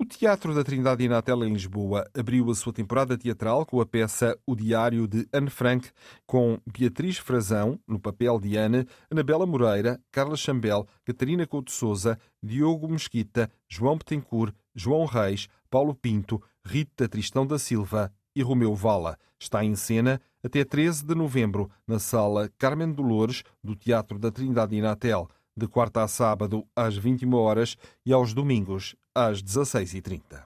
O 0.02 0.06
Teatro 0.06 0.56
da 0.56 0.64
Trindade 0.64 1.04
Inatel 1.04 1.44
em 1.44 1.52
Lisboa 1.52 2.10
abriu 2.18 2.50
a 2.50 2.56
sua 2.56 2.72
temporada 2.72 3.18
teatral 3.18 3.66
com 3.66 3.82
a 3.82 3.86
peça 3.86 4.40
O 4.48 4.56
Diário 4.56 5.06
de 5.06 5.28
Anne 5.34 5.50
Frank, 5.50 5.90
com 6.26 6.58
Beatriz 6.66 7.18
Frazão, 7.18 7.78
no 7.86 8.00
papel 8.00 8.40
de 8.40 8.56
Anne, 8.56 8.88
Anabela 9.12 9.46
Moreira, 9.46 10.00
Carla 10.10 10.38
Chambel, 10.38 10.88
Catarina 11.04 11.46
Couto 11.46 11.74
Souza, 11.74 12.18
Diogo 12.42 12.88
Mesquita, 12.88 13.52
João 13.68 13.98
Betancourt, 13.98 14.56
João 14.74 15.04
Reis, 15.04 15.50
Paulo 15.70 15.94
Pinto, 15.94 16.42
Rita 16.64 17.10
Tristão 17.10 17.46
da 17.46 17.60
Silva 17.60 18.10
e 18.34 18.42
Romeu 18.42 18.74
Vala. 18.74 19.18
Está 19.38 19.66
em 19.66 19.76
cena 19.76 20.22
até 20.42 20.64
13 20.64 21.06
de 21.06 21.14
novembro, 21.14 21.70
na 21.86 22.00
sala 22.00 22.50
Carmen 22.58 22.94
Dolores, 22.94 23.44
do 23.62 23.76
Teatro 23.76 24.18
da 24.18 24.32
Trindade 24.32 24.78
Inatel 24.78 25.30
de 25.56 25.68
quarta 25.68 26.04
a 26.04 26.08
sábado 26.08 26.66
às 26.76 26.96
21 26.96 27.34
horas 27.34 27.78
e 28.06 28.14
aos 28.14 28.34
domingos 28.34 28.96
às 29.14 29.42
16h30. 29.44 30.44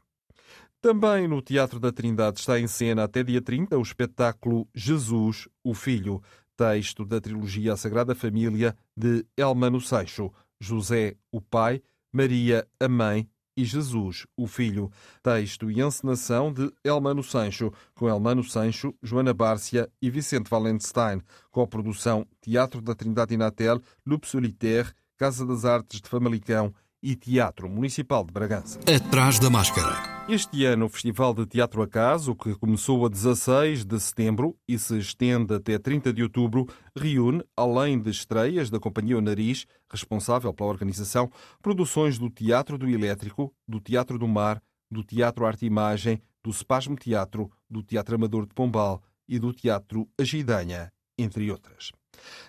Também 0.82 1.28
no 1.28 1.42
Teatro 1.42 1.80
da 1.80 1.92
Trindade 1.92 2.40
está 2.40 2.60
em 2.60 2.68
cena 2.68 3.06
até 3.06 3.24
dia 3.24 3.42
30 3.42 3.78
o 3.78 3.82
espetáculo 3.82 4.68
Jesus, 4.76 5.48
o 5.64 5.74
Filho, 5.74 6.22
texto 6.58 7.06
da 7.06 7.22
trilogia 7.22 7.74
A 7.74 7.78
Sagrada 7.78 8.14
Família 8.14 8.76
de 8.96 9.26
Elmano 9.38 9.80
Seixo, 9.80 10.32
José, 10.60 11.16
o 11.32 11.42
Pai, 11.42 11.82
Maria, 12.12 12.68
a 12.80 12.88
Mãe 12.88 13.30
e 13.56 13.64
Jesus, 13.64 14.26
o 14.36 14.48
Filho. 14.48 14.92
Texto 15.22 15.70
e 15.70 15.82
encenação 15.82 16.52
de 16.52 16.72
Elmano 16.84 17.24
Sancho, 17.24 17.72
com 17.94 18.08
Elmano 18.08 18.44
Sancho, 18.44 18.94
Joana 19.02 19.34
Bárcia 19.34 19.90
e 20.02 20.10
Vicente 20.10 20.50
Valenstein, 20.50 21.22
com 21.52 21.62
a 21.62 21.68
produção 21.68 22.26
Teatro 22.42 22.82
da 22.82 22.96
Trindade 22.96 23.34
Inatel, 23.34 23.82
Loop 24.06 24.28
Solitaire, 24.28 24.92
Casa 25.18 25.46
das 25.46 25.66
Artes 25.66 26.02
de 26.02 26.10
Famalicão 26.10 26.74
e 27.04 27.18
Teatro 27.18 27.70
Municipal 27.70 28.24
de 28.24 28.32
Bragança. 28.32 28.80
Atrás 28.80 29.38
da 29.38 29.50
máscara. 29.50 30.26
Este 30.30 30.64
ano, 30.64 30.86
o 30.86 30.90
Festival 30.90 31.34
de 31.34 31.46
Teatro 31.46 31.82
Acaso, 31.82 32.34
que 32.34 32.56
começou 32.56 33.06
a 33.06 33.10
16 33.10 33.84
de 33.84 34.00
setembro 34.00 34.58
e 34.66 34.80
se 34.80 34.98
estende 34.98 35.54
até 35.54 35.78
30 35.78 36.14
de 36.14 36.24
outubro, 36.24 36.66
reúne, 36.98 37.44
além 37.58 38.02
de 38.02 38.10
estreias 38.10 38.70
da 38.70 38.80
Companhia 38.80 39.18
O 39.18 39.22
Nariz, 39.22 39.68
responsável 39.92 40.54
pela 40.54 40.70
organização, 40.70 41.30
produções 41.62 42.18
do 42.18 42.30
Teatro 42.30 42.78
do 42.78 42.90
Elétrico, 42.90 43.54
do 43.68 43.82
Teatro 43.82 44.18
do 44.18 44.28
Mar, 44.28 44.64
do 44.90 45.04
Teatro 45.04 45.46
Arte 45.46 45.66
e 45.66 45.68
Imagem, 45.68 46.22
do 46.42 46.54
Spasmo 46.54 46.96
Teatro, 46.96 47.52
do 47.70 47.84
Teatro 47.84 48.16
Amador 48.16 48.46
de 48.46 48.54
Pombal 48.54 49.04
e 49.28 49.38
do 49.38 49.52
Teatro 49.52 50.08
Agidanha, 50.18 50.90
entre 51.18 51.52
outras. 51.52 51.92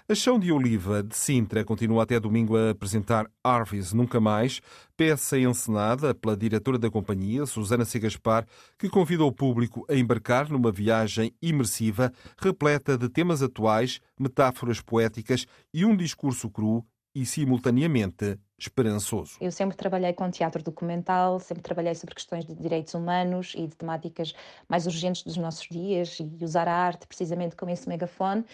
A 0.06 0.14
Chão 0.14 0.38
de 0.38 0.52
Oliva 0.52 1.02
de 1.02 1.16
Sintra 1.16 1.64
continua 1.64 2.02
até 2.02 2.20
domingo 2.20 2.58
a 2.58 2.72
apresentar 2.72 3.26
Arvis 3.42 3.94
Nunca 3.94 4.20
Mais, 4.20 4.60
peça 4.98 5.38
encenada 5.38 6.14
pela 6.14 6.36
diretora 6.36 6.78
da 6.78 6.90
companhia, 6.90 7.46
Susana 7.46 7.86
Segaspar, 7.86 8.46
que 8.78 8.90
convida 8.90 9.24
o 9.24 9.32
público 9.32 9.82
a 9.88 9.94
embarcar 9.94 10.50
numa 10.50 10.70
viagem 10.70 11.34
imersiva, 11.40 12.12
repleta 12.38 12.98
de 12.98 13.08
temas 13.08 13.42
atuais, 13.42 13.98
metáforas 14.20 14.78
poéticas 14.78 15.46
e 15.72 15.86
um 15.86 15.96
discurso 15.96 16.50
cru 16.50 16.84
e, 17.14 17.24
simultaneamente, 17.24 18.38
esperançoso. 18.58 19.38
Eu 19.40 19.50
sempre 19.50 19.74
trabalhei 19.74 20.12
com 20.12 20.30
teatro 20.30 20.62
documental, 20.62 21.40
sempre 21.40 21.62
trabalhei 21.62 21.94
sobre 21.94 22.14
questões 22.14 22.44
de 22.44 22.54
direitos 22.54 22.92
humanos 22.92 23.54
e 23.56 23.66
de 23.66 23.74
temáticas 23.74 24.34
mais 24.68 24.84
urgentes 24.84 25.22
dos 25.22 25.38
nossos 25.38 25.66
dias 25.66 26.18
e 26.20 26.44
usar 26.44 26.68
a 26.68 26.76
arte 26.76 27.06
precisamente 27.06 27.56
como 27.56 27.72
esse 27.72 27.88
megafone 27.88 28.44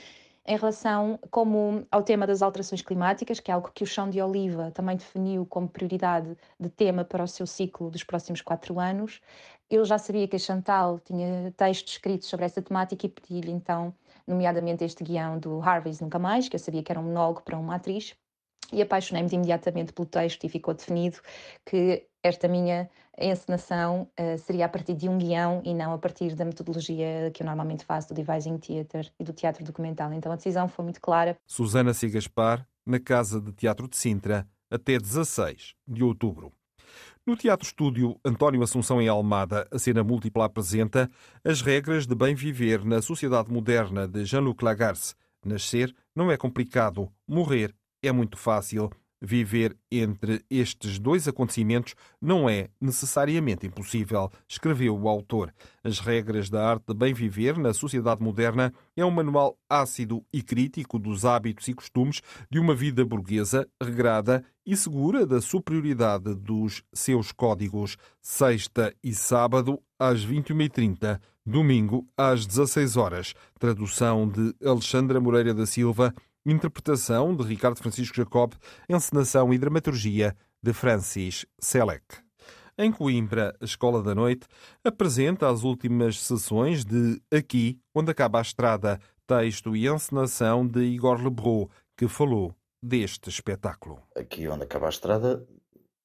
em 0.47 0.57
relação 0.57 1.19
como 1.31 1.87
ao 1.91 2.03
tema 2.03 2.27
das 2.27 2.43
alterações 2.43 2.83
climáticas, 2.83 3.41
que 3.41 3.51
é 3.51 3.55
algo 3.55 3.71
que 3.75 3.85
o 3.85 3.87
Chão 3.87 4.09
de 4.11 4.21
Oliva 4.21 4.71
também 4.71 4.97
definiu 4.97 5.47
como 5.47 5.69
prioridade 5.69 6.37
de 6.59 6.69
tema 6.69 7.05
para 7.05 7.23
o 7.25 7.29
seu 7.29 7.47
ciclo 7.47 7.91
dos 7.91 8.03
próximos 8.05 8.41
quatro 8.41 8.79
anos. 8.81 9.21
Eu 9.69 9.85
já 9.85 9.99
sabia 9.99 10.27
que 10.27 10.37
a 10.37 10.39
Chantal 10.39 10.99
tinha 11.01 11.53
textos 11.57 11.93
escritos 11.93 12.29
sobre 12.29 12.47
essa 12.47 12.61
temática 12.61 13.07
e 13.07 13.09
pedi-lhe 13.09 13.53
então, 13.53 13.95
nomeadamente 14.27 14.85
este 14.85 15.05
guião 15.05 15.39
do 15.39 15.61
Harvey's 15.61 16.01
Nunca 16.01 16.19
Mais, 16.19 16.49
que 16.49 16.57
eu 16.57 16.61
sabia 16.61 16.83
que 16.83 16.91
era 16.91 17.01
um 17.01 17.05
monólogo 17.05 17.43
para 17.43 17.59
uma 17.59 17.77
atriz, 17.77 18.17
e 18.73 18.83
apaixonei-me 18.83 19.29
imediatamente 19.33 19.93
pelo 19.93 20.07
texto 20.07 20.45
e 20.45 20.49
ficou 20.49 20.75
definido 20.75 21.19
que 21.65 22.07
esta 22.23 22.49
minha 22.49 22.89
encenação 23.19 24.09
uh, 24.19 24.39
seria 24.39 24.67
a 24.67 24.69
partir 24.69 24.95
de 24.95 25.09
um 25.09 25.19
guião 25.19 25.61
e 25.65 25.75
não 25.75 25.93
a 25.93 25.99
partir 25.99 26.35
da 26.35 26.45
metodologia 26.45 27.31
que 27.35 27.43
eu 27.43 27.47
normalmente 27.47 27.85
faço 27.85 28.09
do 28.09 28.15
devising 28.15 28.57
theatre 28.59 29.11
e 29.19 29.25
do 29.25 29.33
teatro 29.33 29.65
documental. 29.65 30.13
Então 30.13 30.33
a 30.33 30.37
decisão 30.37 30.69
foi 30.69 30.85
muito 30.85 31.01
clara. 31.01 31.37
Susana 31.47 31.93
Sigaspar, 31.93 32.67
na 32.87 32.99
Casa 32.99 33.41
de 33.41 33.53
Teatro 33.53 33.89
de 33.89 33.97
Sintra, 33.97 34.47
até 34.71 34.99
16 34.99 35.75
de 35.87 36.03
outubro. 36.03 36.53
No 37.27 37.37
Teatro 37.37 37.67
Estúdio 37.67 38.19
António 38.25 38.63
Assunção 38.63 39.01
em 39.01 39.09
Almada, 39.09 39.69
a 39.71 39.79
cena 39.79 40.03
múltipla 40.03 40.47
apresenta 40.47 41.09
As 41.45 41.61
Regras 41.61 42.07
de 42.07 42.15
Bem 42.15 42.35
Viver 42.35 42.85
na 42.85 43.03
Sociedade 43.03 43.53
Moderna 43.53 44.09
de 44.09 44.25
Jean-Luc 44.25 44.65
Lagarce. 44.65 45.15
Nascer 45.45 45.95
não 46.15 46.31
é 46.31 46.37
complicado, 46.37 47.11
morrer 47.29 47.75
é 48.03 48.13
muito 48.13 48.37
fácil. 48.37 48.91
Viver 49.23 49.77
entre 49.93 50.43
estes 50.49 50.99
dois 50.99 51.29
acontecimentos 51.29 51.95
não 52.19 52.49
é 52.49 52.71
necessariamente 52.81 53.67
impossível, 53.67 54.31
escreveu 54.49 54.99
o 54.99 55.11
autor. 55.11 55.53
As 55.85 56.01
regras 56.01 56.49
da 56.49 56.67
arte 56.67 56.87
de 56.89 56.95
bem 56.95 57.13
viver 57.13 57.59
na 57.59 57.75
sociedade 57.75 58.23
moderna 58.23 58.73
é 58.97 59.05
um 59.05 59.11
manual 59.11 59.59
ácido 59.69 60.25
e 60.33 60.43
crítico 60.43 60.99
dos 60.99 61.27
hábitos 61.27 61.69
e 61.69 61.75
costumes 61.75 62.23
de 62.51 62.59
uma 62.59 62.75
vida 62.75 63.05
burguesa, 63.05 63.69
regrada 63.83 64.43
e 64.65 64.75
segura 64.75 65.27
da 65.27 65.43
superioridade 65.43 66.35
dos 66.35 66.83
seus 66.91 67.31
códigos. 67.31 67.99
Sexta 68.23 68.95
e 69.05 69.13
sábado, 69.13 69.83
às 69.99 70.25
21h30, 70.25 71.21
domingo, 71.45 72.09
às 72.17 72.47
16 72.47 72.97
horas. 72.97 73.35
Tradução 73.59 74.27
de 74.27 74.55
Alexandra 74.65 75.21
Moreira 75.21 75.53
da 75.53 75.67
Silva 75.67 76.15
Interpretação 76.45 77.37
de 77.37 77.45
Ricardo 77.45 77.77
Francisco 77.77 78.17
Jacob, 78.17 78.55
encenação 78.89 79.53
e 79.53 79.59
dramaturgia 79.59 80.35
de 80.63 80.73
Francis 80.73 81.45
Selec. 81.59 82.03
Em 82.79 82.91
Coimbra, 82.91 83.55
a 83.61 83.65
Escola 83.65 84.03
da 84.03 84.15
Noite 84.15 84.47
apresenta 84.83 85.51
as 85.51 85.65
últimas 85.65 86.19
sessões 86.19 86.83
de 86.83 87.21
Aqui, 87.31 87.79
onde 87.95 88.11
acaba 88.11 88.39
a 88.39 88.43
estrada, 88.43 88.99
texto 89.27 89.77
e 89.77 89.87
encenação 89.87 90.67
de 90.67 90.81
Igor 90.81 91.23
Lebrou, 91.23 91.71
que 91.95 92.09
falou 92.09 92.55
deste 92.83 93.29
espetáculo. 93.29 94.03
Aqui, 94.17 94.49
onde 94.49 94.65
acaba 94.65 94.87
a 94.87 94.89
estrada, 94.89 95.47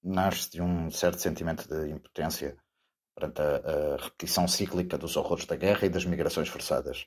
nasce 0.04 0.52
de 0.52 0.62
um 0.62 0.92
certo 0.92 1.22
sentimento 1.22 1.66
de 1.66 1.92
impotência 1.92 2.58
perante 3.16 3.42
a, 3.42 3.96
a 3.96 4.04
repetição 4.04 4.46
cíclica 4.46 4.98
dos 4.98 5.16
horrores 5.16 5.46
da 5.46 5.56
guerra 5.56 5.86
e 5.86 5.90
das 5.90 6.04
migrações 6.04 6.50
forçadas. 6.50 7.06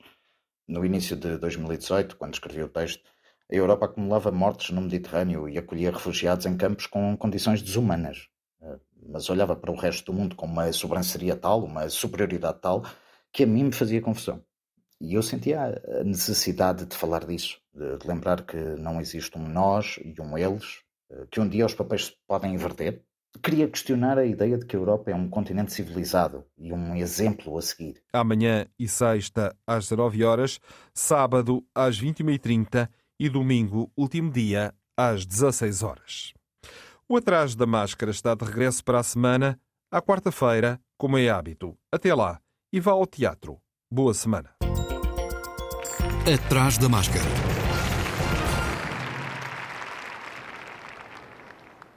No 0.66 0.84
início 0.84 1.14
de 1.14 1.36
2018, 1.36 2.16
quando 2.16 2.34
escrevi 2.34 2.62
o 2.62 2.68
texto, 2.68 3.02
a 3.50 3.54
Europa 3.54 3.86
acumulava 3.86 4.30
mortes 4.30 4.70
no 4.70 4.82
Mediterrâneo 4.82 5.48
e 5.48 5.56
acolhia 5.56 5.90
refugiados 5.90 6.44
em 6.44 6.56
campos 6.56 6.86
com 6.86 7.16
condições 7.16 7.62
desumanas. 7.62 8.28
Eh, 8.62 8.78
mas 9.08 9.30
olhava 9.30 9.56
para 9.56 9.72
o 9.72 9.76
resto 9.76 10.12
do 10.12 10.18
mundo 10.18 10.36
com 10.36 10.46
uma 10.46 10.70
sobranceria 10.72 11.34
tal, 11.34 11.64
uma 11.64 11.88
superioridade 11.88 12.58
tal, 12.60 12.84
que 13.32 13.44
a 13.44 13.46
mim 13.46 13.64
me 13.64 13.72
fazia 13.72 14.02
confusão. 14.02 14.42
E 15.00 15.14
eu 15.14 15.22
sentia 15.22 15.80
a 16.00 16.04
necessidade 16.04 16.84
de 16.84 16.96
falar 16.96 17.24
disso, 17.24 17.58
de 17.72 18.06
lembrar 18.06 18.42
que 18.42 18.56
não 18.56 19.00
existe 19.00 19.38
um 19.38 19.48
nós 19.48 19.98
e 20.04 20.20
um 20.20 20.36
eles, 20.36 20.82
eh, 21.10 21.26
que 21.30 21.40
um 21.40 21.48
dia 21.48 21.64
os 21.64 21.74
papéis 21.74 22.06
se 22.06 22.12
podem 22.26 22.52
inverter. 22.54 23.02
Queria 23.42 23.68
questionar 23.68 24.18
a 24.18 24.26
ideia 24.26 24.58
de 24.58 24.66
que 24.66 24.74
a 24.74 24.78
Europa 24.78 25.10
é 25.10 25.14
um 25.14 25.28
continente 25.28 25.72
civilizado 25.72 26.44
e 26.58 26.72
um 26.72 26.94
exemplo 26.96 27.56
a 27.56 27.62
seguir. 27.62 28.02
Amanhã 28.12 28.66
e 28.78 28.88
sexta 28.88 29.56
às 29.66 29.84
19 29.84 30.24
horas, 30.24 30.60
sábado 30.92 31.64
às 31.74 32.00
21h30 32.00 32.88
e 33.18 33.28
domingo, 33.28 33.90
último 33.96 34.30
dia, 34.30 34.74
às 34.96 35.26
16 35.26 35.82
horas. 35.82 36.32
O 37.08 37.16
Atrás 37.16 37.54
da 37.54 37.66
Máscara 37.66 38.10
está 38.10 38.34
de 38.34 38.44
regresso 38.44 38.84
para 38.84 38.98
a 39.00 39.02
semana, 39.02 39.58
à 39.90 40.00
quarta-feira, 40.00 40.80
como 40.96 41.16
é 41.16 41.28
hábito. 41.28 41.76
Até 41.90 42.14
lá 42.14 42.40
e 42.72 42.80
vá 42.80 42.92
ao 42.92 43.06
teatro. 43.06 43.58
Boa 43.90 44.12
semana. 44.12 44.50
Atrás 46.32 46.76
da 46.76 46.88
máscara. 46.88 47.57